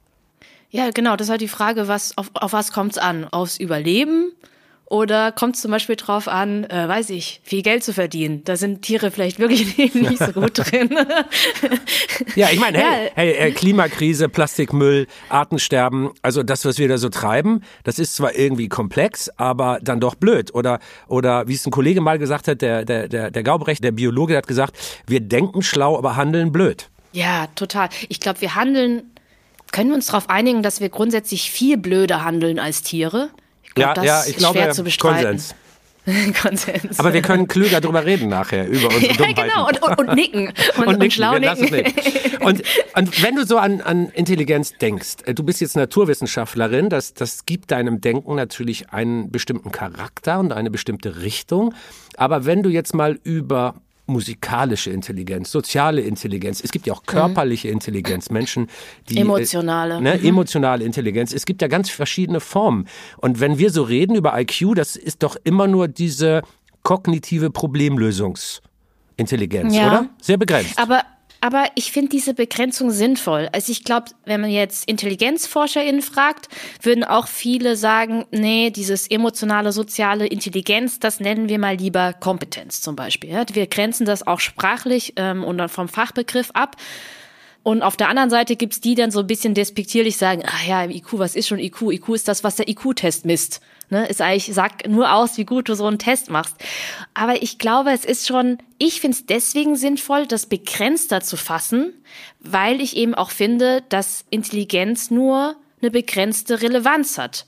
[0.70, 3.24] Ja, genau, das ist halt die Frage, was, auf, auf was kommt es an?
[3.24, 4.32] Aufs Überleben?
[4.90, 8.42] Oder kommt es zum Beispiel drauf an, äh, weiß ich, viel Geld zu verdienen?
[8.44, 10.96] Da sind Tiere vielleicht wirklich nicht so gut drin.
[12.36, 17.10] ja, ich meine, hey, hey, äh, Klimakrise, Plastikmüll, Artensterben, also das, was wir da so
[17.10, 20.54] treiben, das ist zwar irgendwie komplex, aber dann doch blöd.
[20.54, 23.92] Oder, oder wie es ein Kollege mal gesagt hat, der, der, der, der Gaubrecht, der
[23.92, 24.74] Biologe, der hat gesagt,
[25.06, 26.88] wir denken schlau, aber handeln blöd.
[27.12, 27.90] Ja, total.
[28.08, 29.02] Ich glaube, wir handeln
[29.72, 33.30] können wir uns darauf einigen, dass wir grundsätzlich viel blöder handeln als Tiere?
[33.62, 35.30] Ich glaub, ja, das ja, ich ist glaube, schwer zu bestreiten.
[35.30, 35.54] Konsens.
[36.42, 36.98] Konsens.
[36.98, 39.42] Aber wir können klüger drüber reden nachher über unsere ja, Dummheiten.
[39.42, 40.52] genau, und, und, und nicken.
[40.76, 41.92] Und, und, und schlau nicken.
[42.40, 42.62] Und,
[42.94, 47.46] und wenn du so an, an Intelligenz denkst, äh, du bist jetzt Naturwissenschaftlerin, das, das
[47.46, 51.74] gibt deinem Denken natürlich einen bestimmten Charakter und eine bestimmte Richtung.
[52.16, 53.74] Aber wenn du jetzt mal über
[54.08, 56.62] musikalische Intelligenz, soziale Intelligenz.
[56.62, 57.68] Es gibt ja auch körperliche.
[57.68, 58.68] Intelligenz, Menschen,
[59.08, 60.26] die emotionale, äh, ne, mhm.
[60.26, 61.32] emotionale Intelligenz.
[61.32, 62.88] Es gibt ja ganz verschiedene Formen.
[63.18, 66.42] Und wenn wir so reden über IQ, das ist doch immer nur diese
[66.82, 69.86] kognitive Problemlösungsintelligenz, ja.
[69.86, 70.08] oder?
[70.20, 70.78] Sehr begrenzt.
[70.78, 71.02] Aber
[71.40, 73.48] Aber ich finde diese Begrenzung sinnvoll.
[73.52, 76.48] Also ich glaube, wenn man jetzt IntelligenzforscherInnen fragt,
[76.82, 82.80] würden auch viele sagen, nee, dieses emotionale, soziale Intelligenz, das nennen wir mal lieber Kompetenz
[82.80, 83.30] zum Beispiel.
[83.52, 86.76] Wir grenzen das auch sprachlich ähm, und dann vom Fachbegriff ab.
[87.68, 90.84] Und auf der anderen Seite gibt's die dann so ein bisschen despektierlich sagen, ah ja,
[90.84, 91.92] IQ, was ist schon IQ?
[91.92, 93.60] IQ ist das, was der IQ-Test misst.
[93.90, 96.56] Ne, ist eigentlich, sag nur aus, wie gut du so einen Test machst.
[97.12, 101.92] Aber ich glaube, es ist schon, ich finde es deswegen sinnvoll, das begrenzter zu fassen,
[102.40, 107.44] weil ich eben auch finde, dass Intelligenz nur eine begrenzte Relevanz hat.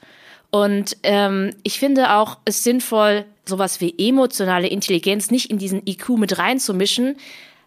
[0.50, 6.10] Und ähm, ich finde auch es sinnvoll, sowas wie emotionale Intelligenz nicht in diesen IQ
[6.10, 7.16] mit reinzumischen,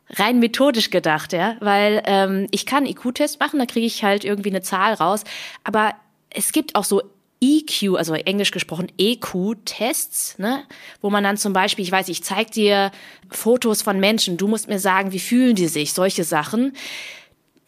[0.09, 4.49] rein methodisch gedacht, ja, weil ähm, ich kann IQ-Test machen, da kriege ich halt irgendwie
[4.49, 5.23] eine Zahl raus,
[5.63, 5.93] aber
[6.29, 7.01] es gibt auch so
[7.43, 10.63] EQ, also englisch gesprochen EQ-Tests, ne?
[11.01, 12.91] wo man dann zum Beispiel, ich weiß, ich zeig dir
[13.29, 16.73] Fotos von Menschen, du musst mir sagen, wie fühlen die sich, solche Sachen.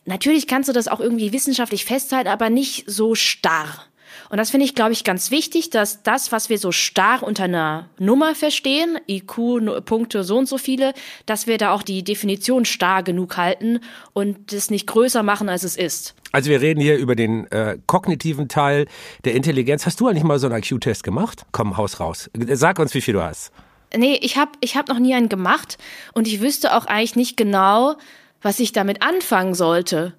[0.06, 3.86] Natürlich kannst du das auch irgendwie wissenschaftlich festhalten, aber nicht so starr.
[4.30, 7.44] Und das finde ich, glaube ich, ganz wichtig, dass das, was wir so starr unter
[7.44, 10.94] einer Nummer verstehen, IQ, Punkte so und so viele,
[11.26, 13.80] dass wir da auch die Definition starr genug halten
[14.14, 16.16] und das nicht größer machen, als es ist.
[16.32, 18.88] Also wir reden hier über den äh, kognitiven Teil
[19.24, 19.86] der Intelligenz.
[19.86, 21.46] Hast du eigentlich mal so einen IQ-Test gemacht?
[21.52, 22.30] Komm, Haus raus.
[22.50, 23.52] Sag uns, wie viel du hast.
[23.96, 25.78] Nee, ich habe ich hab noch nie einen gemacht
[26.14, 27.96] und ich wüsste auch eigentlich nicht genau,
[28.42, 30.14] was ich damit anfangen sollte.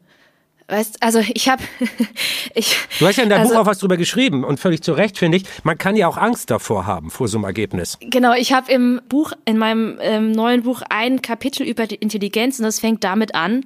[0.68, 1.62] Weißt, also ich habe
[2.54, 4.92] ich Du hast ja in deinem also, Buch auch was drüber geschrieben und völlig zu
[4.92, 7.98] Recht finde ich, man kann ja auch Angst davor haben vor so einem Ergebnis.
[8.00, 12.58] Genau, ich habe im Buch in meinem ähm, neuen Buch ein Kapitel über die Intelligenz
[12.58, 13.64] und das fängt damit an,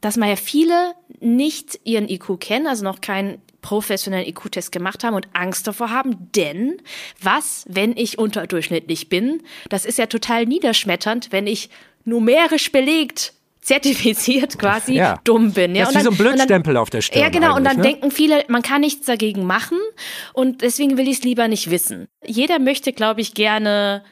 [0.00, 5.14] dass man ja viele nicht ihren IQ kennen, also noch keinen professionellen IQ-Test gemacht haben
[5.14, 6.80] und Angst davor haben, denn
[7.20, 9.42] was, wenn ich unterdurchschnittlich bin?
[9.68, 11.70] Das ist ja total niederschmetternd, wenn ich
[12.04, 13.32] numerisch belegt
[13.66, 15.18] zertifiziert quasi ja.
[15.24, 15.74] dumm bin.
[15.74, 15.86] Ja?
[15.86, 17.20] Das ist wie so ein Blödstempel dann, auf der Stirn.
[17.20, 17.56] Ja, genau.
[17.56, 17.82] Und dann ne?
[17.82, 19.78] denken viele, man kann nichts dagegen machen
[20.32, 22.06] und deswegen will ich es lieber nicht wissen.
[22.24, 24.04] Jeder möchte, glaube ich, gerne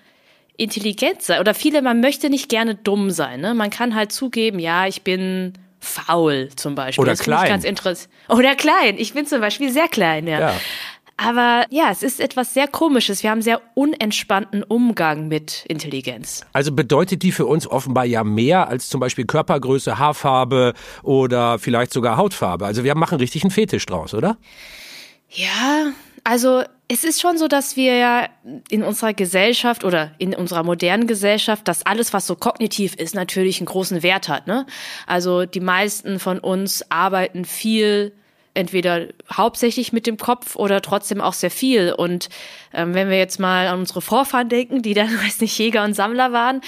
[0.57, 3.40] intelligent sein oder viele, man möchte nicht gerne dumm sein.
[3.40, 3.55] Ne?
[3.55, 7.02] Man kann halt zugeben, ja, ich bin faul zum Beispiel.
[7.02, 7.48] Oder das klein.
[7.48, 8.09] ganz interessant.
[8.28, 8.96] Oder klein.
[8.98, 10.40] Ich bin zum Beispiel sehr klein, ja.
[10.40, 10.55] ja.
[11.17, 13.23] Aber ja, es ist etwas sehr Komisches.
[13.23, 16.45] Wir haben sehr unentspannten Umgang mit Intelligenz.
[16.53, 21.93] Also bedeutet die für uns offenbar ja mehr als zum Beispiel Körpergröße, Haarfarbe oder vielleicht
[21.93, 22.67] sogar Hautfarbe.
[22.67, 24.39] Also wir machen richtig einen Fetisch draus, oder?
[25.31, 25.93] Ja,
[26.25, 28.29] also es ist schon so, dass wir ja
[28.69, 33.59] in unserer Gesellschaft oder in unserer modernen Gesellschaft, dass alles, was so kognitiv ist, natürlich
[33.59, 34.47] einen großen Wert hat.
[34.47, 34.67] Ne?
[35.07, 38.12] Also die meisten von uns arbeiten viel
[38.55, 41.92] entweder hauptsächlich mit dem Kopf oder trotzdem auch sehr viel.
[41.92, 42.28] Und
[42.75, 45.95] ähm, wenn wir jetzt mal an unsere Vorfahren denken, die dann, weiß nicht, Jäger und
[45.95, 46.61] Sammler waren,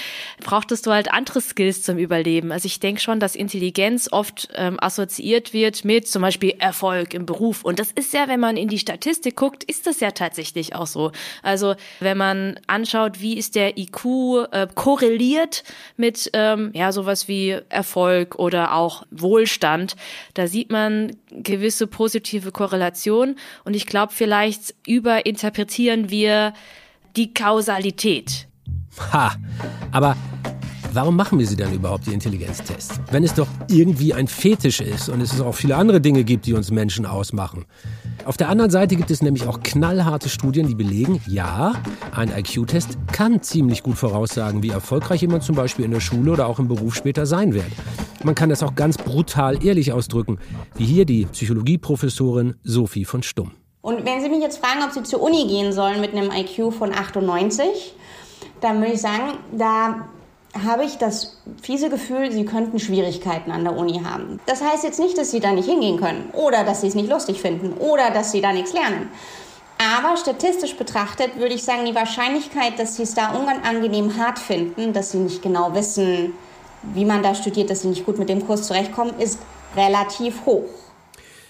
[0.43, 2.51] brauchtest du halt andere Skills zum Überleben.
[2.51, 7.25] Also ich denke schon, dass Intelligenz oft ähm, assoziiert wird mit zum Beispiel Erfolg im
[7.25, 7.63] Beruf.
[7.63, 10.87] Und das ist ja, wenn man in die Statistik guckt, ist das ja tatsächlich auch
[10.87, 11.11] so.
[11.43, 14.05] Also wenn man anschaut, wie ist der IQ
[14.51, 15.63] äh, korreliert
[15.97, 19.95] mit ähm, ja sowas wie Erfolg oder auch Wohlstand,
[20.33, 23.35] da sieht man gewisse positive Korrelation.
[23.63, 26.53] Und ich glaube, vielleicht überinterpretieren wir
[27.15, 28.47] die Kausalität.
[29.11, 29.35] Ha,
[29.91, 30.15] aber
[30.93, 32.99] warum machen wir sie dann überhaupt, die Intelligenztests?
[33.11, 36.53] Wenn es doch irgendwie ein Fetisch ist und es auch viele andere Dinge gibt, die
[36.53, 37.65] uns Menschen ausmachen.
[38.25, 41.73] Auf der anderen Seite gibt es nämlich auch knallharte Studien, die belegen, ja,
[42.11, 46.47] ein IQ-Test kann ziemlich gut voraussagen, wie erfolgreich jemand zum Beispiel in der Schule oder
[46.47, 47.71] auch im Beruf später sein wird.
[48.23, 50.39] Man kann das auch ganz brutal ehrlich ausdrücken,
[50.75, 53.51] wie hier die Psychologieprofessorin Sophie von Stumm.
[53.87, 56.73] Und wenn Sie mich jetzt fragen, ob Sie zur Uni gehen sollen mit einem IQ
[56.73, 57.95] von 98,
[58.59, 60.09] dann würde ich sagen, da
[60.61, 64.41] habe ich das fiese Gefühl, Sie könnten Schwierigkeiten an der Uni haben.
[64.45, 67.09] Das heißt jetzt nicht, dass Sie da nicht hingehen können oder dass Sie es nicht
[67.09, 69.09] lustig finden oder dass Sie da nichts lernen.
[69.95, 74.91] Aber statistisch betrachtet würde ich sagen, die Wahrscheinlichkeit, dass Sie es da unangenehm hart finden,
[74.91, 76.33] dass Sie nicht genau wissen,
[76.81, 79.39] wie man da studiert, dass Sie nicht gut mit dem Kurs zurechtkommen, ist
[79.77, 80.65] relativ hoch.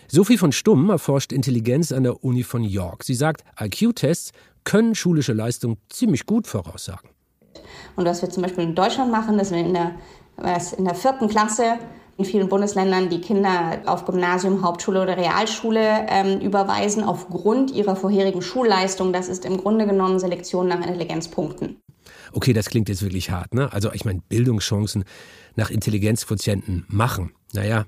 [0.10, 3.04] Sophie von Stumm erforscht Intelligenz an der Uni von York.
[3.04, 4.32] Sie sagt, IQ-Tests
[4.64, 7.10] können schulische Leistung ziemlich gut voraussagen.
[7.98, 9.96] Und was wir zum Beispiel in Deutschland machen, dass wir in der,
[10.78, 11.80] in der vierten Klasse
[12.16, 18.42] in vielen Bundesländern die Kinder auf Gymnasium, Hauptschule oder Realschule ähm, überweisen aufgrund ihrer vorherigen
[18.42, 19.14] Schulleistung.
[19.14, 21.82] Das ist im Grunde genommen Selektion nach Intelligenzpunkten.
[22.32, 23.72] Okay, das klingt jetzt wirklich hart, ne?
[23.72, 25.04] Also ich meine, Bildungschancen
[25.56, 27.34] nach Intelligenzquotienten machen.
[27.54, 27.86] Naja,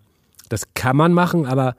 [0.49, 1.75] das kann man machen, aber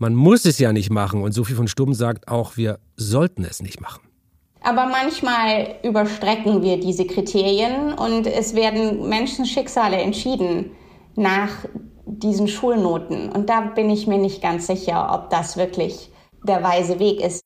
[0.00, 1.22] man muss es ja nicht machen.
[1.22, 4.02] Und Sophie von Stumm sagt auch, wir sollten es nicht machen.
[4.62, 10.72] Aber manchmal überstrecken wir diese Kriterien und es werden Menschenschicksale entschieden.
[11.16, 11.50] nach
[12.06, 13.30] diesen Schulnoten.
[13.30, 16.10] Und da bin ich mir nicht ganz sicher, ob das wirklich
[16.46, 17.42] der weise Weg ist.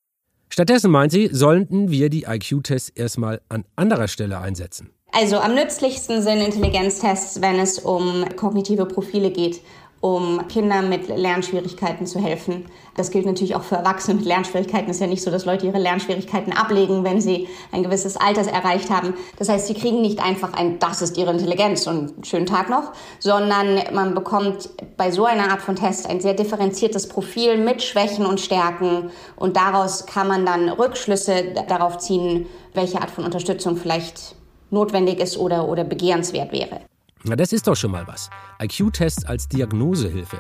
[0.50, 4.90] Stattdessen meint sie, sollten wir die IQ-Tests erstmal an anderer Stelle einsetzen.
[5.12, 9.60] Also am nützlichsten sind Intelligenztests, wenn es um kognitive Profile geht
[10.04, 12.66] um Kindern mit Lernschwierigkeiten zu helfen.
[12.94, 14.90] Das gilt natürlich auch für Erwachsene mit Lernschwierigkeiten.
[14.90, 18.42] Es ist ja nicht so, dass Leute ihre Lernschwierigkeiten ablegen, wenn sie ein gewisses Alter
[18.42, 19.14] erreicht haben.
[19.38, 22.92] Das heißt, sie kriegen nicht einfach ein, das ist ihre Intelligenz und schönen Tag noch,
[23.18, 28.26] sondern man bekommt bei so einer Art von Test ein sehr differenziertes Profil mit Schwächen
[28.26, 32.44] und Stärken und daraus kann man dann Rückschlüsse darauf ziehen,
[32.74, 34.36] welche Art von Unterstützung vielleicht
[34.70, 36.80] notwendig ist oder, oder begehrenswert wäre.
[37.26, 38.28] Na, das ist doch schon mal was.
[38.60, 40.38] IQ-Tests als Diagnosehilfe.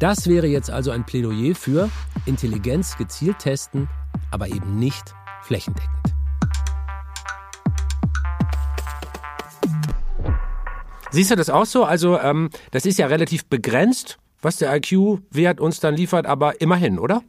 [0.00, 1.88] Das wäre jetzt also ein Plädoyer für
[2.26, 3.88] Intelligenz gezielt testen,
[4.32, 5.92] aber eben nicht flächendeckend.
[11.12, 11.84] Siehst du das auch so?
[11.84, 16.98] Also, ähm, das ist ja relativ begrenzt, was der IQ-Wert uns dann liefert, aber immerhin,
[16.98, 17.22] oder?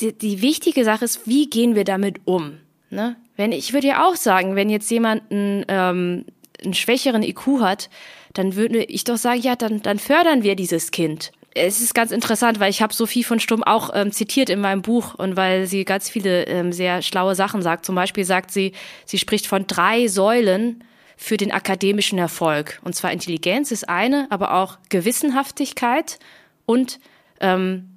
[0.00, 2.54] Die, die wichtige Sache ist, wie gehen wir damit um?
[2.88, 3.16] Ne?
[3.36, 6.24] Wenn, ich würde ja auch sagen, wenn jetzt jemand ein ähm,
[6.62, 7.90] einen schwächeren IQ hat,
[8.34, 11.32] dann würde ich doch sagen, ja, dann, dann fördern wir dieses Kind.
[11.52, 14.82] Es ist ganz interessant, weil ich habe Sophie von Stumm auch ähm, zitiert in meinem
[14.82, 17.84] Buch und weil sie ganz viele ähm, sehr schlaue Sachen sagt.
[17.84, 18.72] Zum Beispiel sagt sie,
[19.04, 20.84] sie spricht von drei Säulen
[21.16, 22.80] für den akademischen Erfolg.
[22.84, 26.20] Und zwar Intelligenz ist eine, aber auch Gewissenhaftigkeit
[26.66, 27.00] und
[27.40, 27.89] ähm,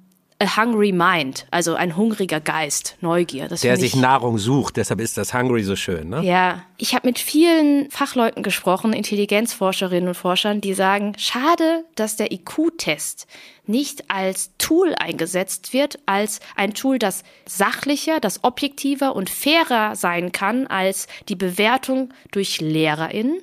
[0.44, 3.48] a hungry mind, also ein hungriger Geist, Neugier.
[3.48, 6.22] Das Der sich Nahrung sucht, deshalb ist das hungry so schön, ne?
[6.22, 12.30] Ja, ich habe mit vielen Fachleuten gesprochen, Intelligenzforscherinnen und Forschern, die sagen, schade, dass der
[12.32, 13.26] IQ-Test
[13.66, 20.32] nicht als Tool eingesetzt wird, als ein Tool, das sachlicher, das objektiver und fairer sein
[20.32, 23.38] kann als die Bewertung durch LehrerInnen,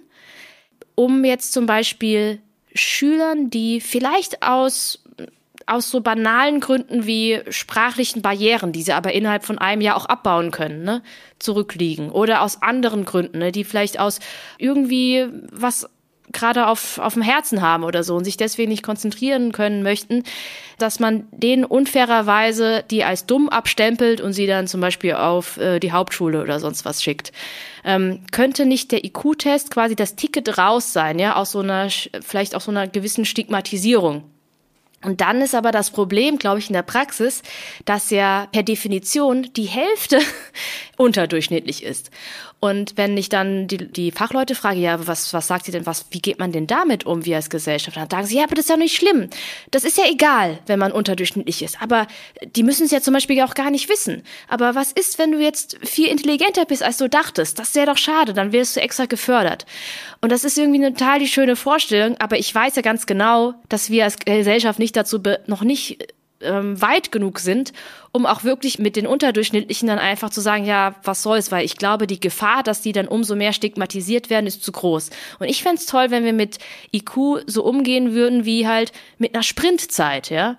[0.96, 2.40] um jetzt zum Beispiel
[2.74, 5.04] Schülern, die vielleicht aus
[5.72, 10.06] aus so banalen Gründen wie sprachlichen Barrieren, die sie aber innerhalb von einem Jahr auch
[10.06, 11.02] abbauen können, ne,
[11.40, 12.12] zurückliegen.
[12.12, 14.20] Oder aus anderen Gründen, ne, die vielleicht aus
[14.58, 15.88] irgendwie was
[16.32, 20.24] gerade auf, auf dem Herzen haben oder so und sich deswegen nicht konzentrieren können möchten,
[20.78, 25.80] dass man denen unfairerweise die als dumm abstempelt und sie dann zum Beispiel auf äh,
[25.80, 27.32] die Hauptschule oder sonst was schickt.
[27.84, 32.56] Ähm, könnte nicht der IQ-Test quasi das Ticket raus sein, ja, aus so einer, vielleicht
[32.56, 34.24] auch so einer gewissen Stigmatisierung?
[35.04, 37.42] Und dann ist aber das Problem, glaube ich, in der Praxis,
[37.86, 40.20] dass ja per Definition die Hälfte
[40.98, 42.12] unterdurchschnittlich ist.
[42.64, 46.06] Und wenn ich dann die, die Fachleute frage, ja, was, was sagt ihr denn, was,
[46.12, 47.98] wie geht man denn damit um, wie als Gesellschaft?
[47.98, 49.32] Dann sagen sie, ja, aber das ist ja nicht schlimm.
[49.72, 51.82] Das ist ja egal, wenn man unterdurchschnittlich ist.
[51.82, 52.06] Aber
[52.56, 54.22] die müssen es ja zum Beispiel auch gar nicht wissen.
[54.48, 57.58] Aber was ist, wenn du jetzt viel intelligenter bist, als du dachtest?
[57.58, 59.66] Das wäre doch schade, dann wirst du extra gefördert.
[60.22, 63.56] Und das ist irgendwie eine total die schöne Vorstellung, aber ich weiß ja ganz genau,
[63.70, 67.74] dass wir als Gesellschaft nicht dazu noch nicht ähm, weit genug sind,
[68.12, 71.78] um auch wirklich mit den Unterdurchschnittlichen dann einfach zu sagen, ja, was soll's, weil ich
[71.78, 75.10] glaube, die Gefahr, dass die dann umso mehr stigmatisiert werden, ist zu groß.
[75.40, 76.58] Und ich fände toll, wenn wir mit
[76.94, 80.58] IQ so umgehen würden wie halt mit einer Sprintzeit, ja.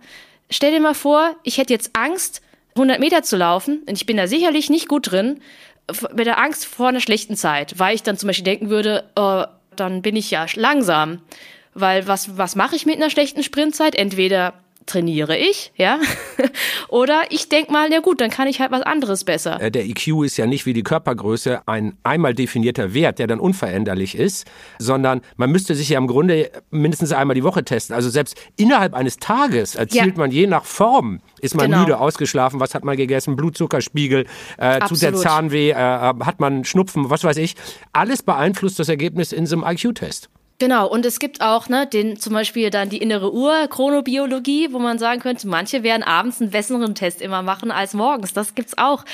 [0.50, 2.42] Stell dir mal vor, ich hätte jetzt Angst,
[2.74, 5.40] 100 Meter zu laufen, und ich bin da sicherlich nicht gut drin,
[6.14, 9.44] mit der Angst vor einer schlechten Zeit, weil ich dann zum Beispiel denken würde, oh,
[9.76, 11.20] dann bin ich ja langsam.
[11.74, 13.94] Weil was, was mache ich mit einer schlechten Sprintzeit?
[13.94, 14.54] Entweder
[14.86, 15.98] trainiere ich, ja.
[16.88, 19.60] Oder ich denk mal, ja gut, dann kann ich halt was anderes besser.
[19.60, 23.40] Äh, der IQ ist ja nicht wie die Körpergröße ein einmal definierter Wert, der dann
[23.40, 24.46] unveränderlich ist,
[24.78, 27.94] sondern man müsste sich ja im Grunde mindestens einmal die Woche testen.
[27.94, 30.18] Also selbst innerhalb eines Tages erzielt ja.
[30.18, 31.80] man je nach Form, ist man genau.
[31.80, 34.26] müde, ausgeschlafen, was hat man gegessen, Blutzuckerspiegel,
[34.58, 37.56] äh, zu der Zahnweh, äh, hat man Schnupfen, was weiß ich.
[37.92, 40.30] Alles beeinflusst das Ergebnis in so einem IQ-Test.
[40.58, 44.78] Genau, und es gibt auch ne, den zum Beispiel dann die innere Uhr, Chronobiologie, wo
[44.78, 48.32] man sagen könnte, manche werden abends einen besseren Test immer machen als morgens.
[48.32, 49.04] Das gibt's auch.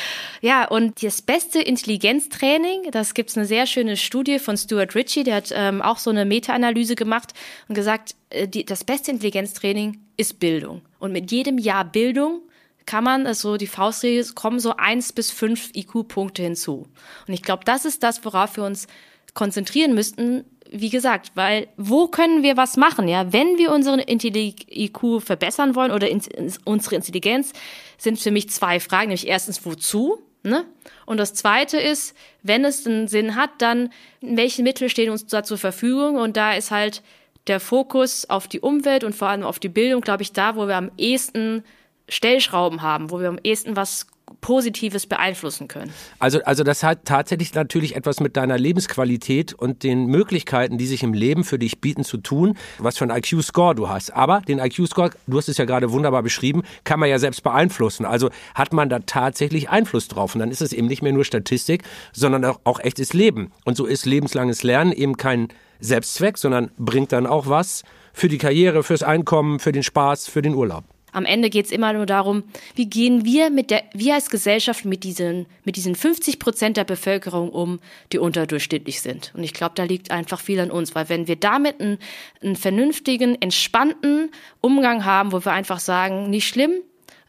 [0.43, 5.37] Ja, und das beste Intelligenztraining, das gibt's eine sehr schöne Studie von Stuart Ritchie, der
[5.37, 7.33] hat ähm, auch so eine Meta-Analyse gemacht
[7.69, 10.83] und gesagt, äh, die, das beste Intelligenztraining ist Bildung.
[10.99, 12.43] Und mit jedem Jahr Bildung
[12.85, 16.89] kann man, also die Faustregel, kommen so eins bis fünf IQ-Punkte hinzu.
[17.27, 18.87] Und ich glaube, das ist das, worauf wir uns
[19.35, 23.33] konzentrieren müssten, wie gesagt, weil wo können wir was machen, ja?
[23.33, 26.23] Wenn wir unseren IQ verbessern wollen oder in,
[26.65, 27.53] unsere Intelligenz,
[27.97, 30.23] sind für mich zwei Fragen, nämlich erstens, wozu?
[30.43, 30.65] Ne?
[31.05, 33.91] Und das zweite ist, wenn es einen Sinn hat, dann
[34.21, 36.17] welche Mittel stehen uns da zur Verfügung?
[36.17, 37.03] Und da ist halt
[37.49, 40.69] der Fokus auf die Umwelt und vor allem auf die Bildung, glaube ich, da, wo
[40.69, 41.65] wir am ehesten
[42.09, 44.07] Stellschrauben haben, wo wir am ehesten was
[44.41, 45.93] Positives beeinflussen können.
[46.19, 51.03] Also, also das hat tatsächlich natürlich etwas mit deiner Lebensqualität und den Möglichkeiten, die sich
[51.03, 54.15] im Leben für dich bieten, zu tun, was für ein IQ-Score du hast.
[54.15, 58.05] Aber den IQ-Score, du hast es ja gerade wunderbar beschrieben, kann man ja selbst beeinflussen.
[58.05, 60.35] Also hat man da tatsächlich Einfluss drauf.
[60.35, 63.53] Und dann ist es eben nicht mehr nur Statistik, sondern auch, auch echtes Leben.
[63.65, 65.49] Und so ist lebenslanges Lernen eben kein
[65.81, 70.43] Selbstzweck, sondern bringt dann auch was für die Karriere, fürs Einkommen, für den Spaß, für
[70.43, 70.85] den Urlaub.
[71.13, 72.45] Am Ende geht es immer nur darum,
[72.75, 76.85] wie gehen wir mit der, wir als Gesellschaft mit diesen, mit diesen 50 Prozent der
[76.85, 77.81] Bevölkerung um,
[78.13, 79.33] die unterdurchschnittlich sind.
[79.35, 81.99] Und ich glaube, da liegt einfach viel an uns, weil wenn wir damit einen,
[82.43, 84.31] einen vernünftigen, entspannten
[84.61, 86.73] Umgang haben, wo wir einfach sagen, nicht schlimm,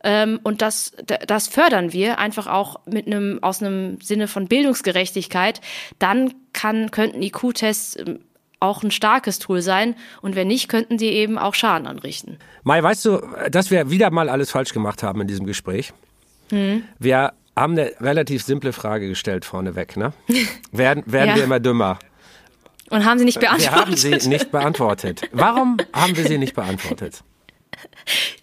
[0.03, 0.93] ähm, und das,
[1.27, 5.61] das fördern wir einfach auch mit einem, aus einem Sinne von Bildungsgerechtigkeit,
[5.99, 8.19] dann kann, könnten IQ-Tests ähm,
[8.59, 9.95] auch ein starkes Tool sein.
[10.21, 12.37] Und wenn nicht, könnten die eben auch Schaden anrichten.
[12.63, 15.93] Mai, weißt du, dass wir wieder mal alles falsch gemacht haben in diesem Gespräch?
[16.49, 16.83] Hm.
[16.97, 19.97] Wir haben eine relativ simple Frage gestellt vorneweg.
[19.97, 20.13] Ne?
[20.71, 21.35] Werden, werden ja.
[21.35, 21.99] wir immer dümmer?
[22.89, 23.71] Und haben sie nicht beantwortet?
[23.71, 25.21] Wir haben sie nicht beantwortet.
[25.31, 27.23] Warum haben wir sie nicht beantwortet?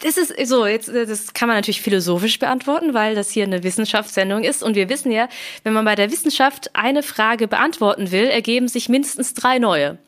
[0.02, 4.44] Das ist so, jetzt, das kann man natürlich philosophisch beantworten, weil das hier eine Wissenschaftssendung
[4.44, 4.62] ist.
[4.62, 5.28] Und wir wissen ja,
[5.64, 9.98] wenn man bei der Wissenschaft eine Frage beantworten will, ergeben sich mindestens drei neue.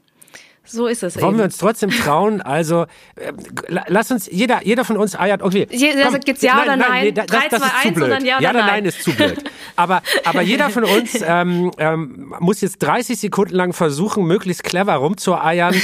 [0.71, 1.17] So ist es.
[1.17, 1.39] Wollen eben.
[1.39, 2.43] wir uns trotzdem trauen?
[2.43, 2.83] Also,
[3.17, 3.33] äh,
[3.69, 5.67] lass uns, jeder, jeder von uns eiert, okay.
[5.71, 6.89] Jeder sagt jetzt ja nein, oder nein.
[6.91, 8.09] nein nee, das, 3, das 2, ist zu blöd.
[8.09, 8.67] Ja oder, ja oder nein.
[8.67, 9.45] nein ist zu blöd.
[9.77, 14.95] Aber, aber jeder von uns ähm, ähm, muss jetzt 30 Sekunden lang versuchen, möglichst clever
[14.95, 15.75] rumzueiern.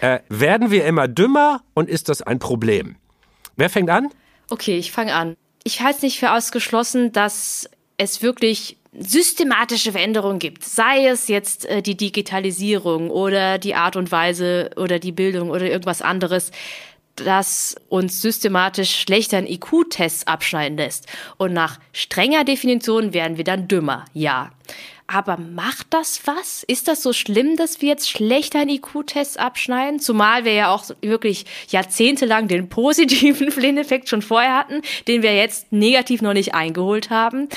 [0.00, 2.96] äh, werden wir immer dümmer und ist das ein Problem?
[3.56, 4.08] Wer fängt an?
[4.48, 5.36] Okay, ich fange an.
[5.64, 7.68] Ich halte es nicht für ausgeschlossen, dass
[7.98, 14.10] es wirklich systematische Veränderungen gibt, sei es jetzt äh, die Digitalisierung oder die Art und
[14.10, 16.50] Weise oder die Bildung oder irgendwas anderes,
[17.16, 21.06] das uns systematisch schlechteren IQ-Tests abschneiden lässt.
[21.36, 24.50] Und nach strenger Definition werden wir dann dümmer, ja.
[25.12, 26.62] Aber macht das was?
[26.62, 29.98] Ist das so schlimm, dass wir jetzt schlechter IQ-Tests abschneiden?
[29.98, 35.72] Zumal wir ja auch wirklich jahrzehntelang den positiven Flynn-Effekt schon vorher hatten, den wir jetzt
[35.72, 37.48] negativ noch nicht eingeholt haben.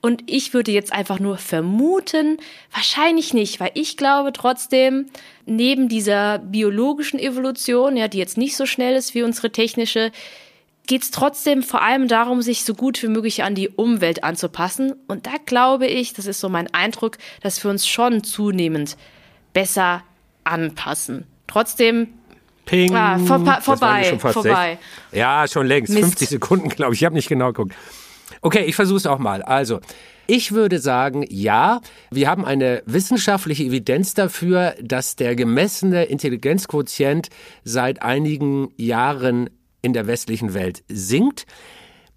[0.00, 2.38] Und ich würde jetzt einfach nur vermuten,
[2.72, 5.06] wahrscheinlich nicht, weil ich glaube trotzdem,
[5.44, 10.10] neben dieser biologischen Evolution, ja, die jetzt nicht so schnell ist wie unsere technische,
[10.86, 14.94] geht es trotzdem vor allem darum, sich so gut wie möglich an die Umwelt anzupassen.
[15.08, 18.96] Und da glaube ich, das ist so mein Eindruck, dass wir uns schon zunehmend
[19.52, 20.02] besser
[20.44, 21.26] anpassen.
[21.46, 22.08] Trotzdem
[22.66, 22.94] Ping.
[22.94, 24.78] Ah, vor, vorbei, vorbei.
[25.12, 25.92] Ja, schon längst.
[25.92, 26.04] Mist.
[26.04, 27.00] 50 Sekunden, glaube ich.
[27.00, 27.74] Ich habe nicht genau geguckt.
[28.40, 29.42] Okay, ich versuche es auch mal.
[29.42, 29.80] Also,
[30.26, 31.80] ich würde sagen, ja,
[32.10, 37.28] wir haben eine wissenschaftliche Evidenz dafür, dass der gemessene Intelligenzquotient
[37.62, 39.48] seit einigen Jahren
[39.86, 41.46] in der westlichen Welt sinkt.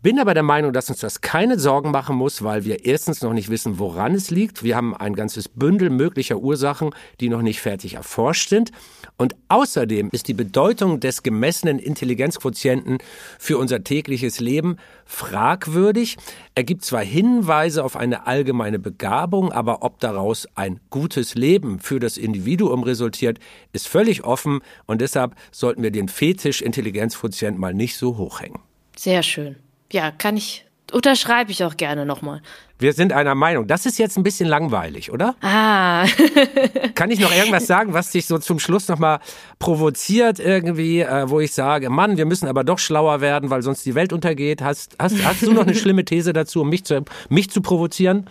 [0.02, 3.34] Bin aber der Meinung, dass uns das keine Sorgen machen muss, weil wir erstens noch
[3.34, 4.64] nicht wissen, woran es liegt.
[4.64, 8.72] Wir haben ein ganzes Bündel möglicher Ursachen, die noch nicht fertig erforscht sind.
[9.18, 13.00] Und außerdem ist die Bedeutung des gemessenen Intelligenzquotienten
[13.38, 16.16] für unser tägliches Leben fragwürdig.
[16.56, 22.00] Er gibt zwar Hinweise auf eine allgemeine Begabung, aber ob daraus ein gutes Leben für
[22.00, 23.40] das Individuum resultiert,
[23.74, 28.60] ist völlig offen und deshalb sollten wir den Fetisch Intelligenzquotient mal nicht so hochhängen.
[28.96, 29.58] Sehr schön
[29.92, 32.42] ja, kann ich, unterschreibe ich auch gerne nochmal.
[32.82, 33.68] Wir sind einer Meinung.
[33.68, 35.36] Das ist jetzt ein bisschen langweilig, oder?
[35.42, 36.06] Ah.
[36.96, 39.20] Kann ich noch irgendwas sagen, was dich so zum Schluss nochmal
[39.60, 43.86] provoziert irgendwie, äh, wo ich sage, Mann, wir müssen aber doch schlauer werden, weil sonst
[43.86, 44.62] die Welt untergeht.
[44.62, 48.30] Hast, hast, hast du noch eine schlimme These dazu, um mich zu, mich zu provozieren?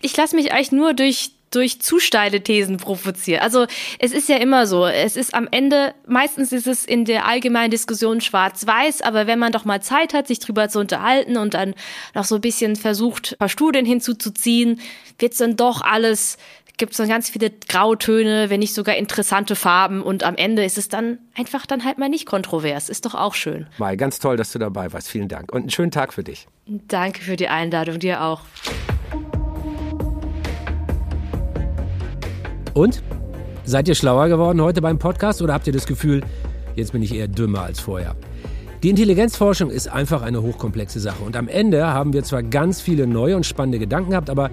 [0.00, 3.42] Ich lasse mich eigentlich nur durch durch zu steile Thesen provoziert.
[3.42, 3.66] Also
[3.98, 7.70] es ist ja immer so, es ist am Ende, meistens ist es in der allgemeinen
[7.70, 11.74] Diskussion schwarz-weiß, aber wenn man doch mal Zeit hat, sich drüber zu unterhalten und dann
[12.14, 14.80] noch so ein bisschen versucht, ein paar Studien hinzuzuziehen,
[15.18, 16.38] wird es dann doch alles,
[16.76, 20.78] gibt es dann ganz viele Grautöne, wenn nicht sogar interessante Farben und am Ende ist
[20.78, 22.88] es dann einfach dann halt mal nicht kontrovers.
[22.88, 23.66] Ist doch auch schön.
[23.78, 25.08] Mai, ganz toll, dass du dabei warst.
[25.08, 26.46] Vielen Dank und einen schönen Tag für dich.
[26.66, 28.40] Danke für die Einladung, dir auch.
[32.74, 33.02] Und?
[33.64, 36.22] Seid ihr schlauer geworden heute beim Podcast oder habt ihr das Gefühl,
[36.74, 38.16] jetzt bin ich eher dümmer als vorher?
[38.82, 43.06] Die Intelligenzforschung ist einfach eine hochkomplexe Sache und am Ende haben wir zwar ganz viele
[43.06, 44.50] neue und spannende Gedanken gehabt, aber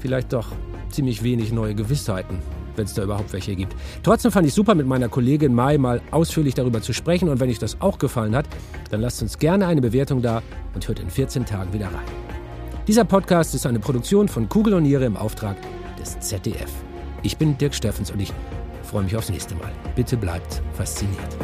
[0.00, 0.48] vielleicht doch
[0.90, 2.38] ziemlich wenig neue Gewissheiten,
[2.74, 3.76] wenn es da überhaupt welche gibt.
[4.02, 7.50] Trotzdem fand ich super, mit meiner Kollegin Mai mal ausführlich darüber zu sprechen und wenn
[7.50, 8.46] euch das auch gefallen hat,
[8.90, 10.42] dann lasst uns gerne eine Bewertung da
[10.74, 12.06] und hört in 14 Tagen wieder rein.
[12.88, 15.56] Dieser Podcast ist eine Produktion von Kugel und Niere im Auftrag
[16.00, 16.87] des ZDF.
[17.22, 18.32] Ich bin Dirk Steffens und ich
[18.84, 19.72] freue mich aufs nächste Mal.
[19.96, 21.36] Bitte bleibt fasziniert.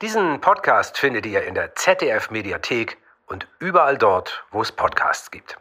[0.00, 5.58] Diesen Podcast findet ihr in der ZDF Mediathek und überall dort, wo es Podcasts gibt.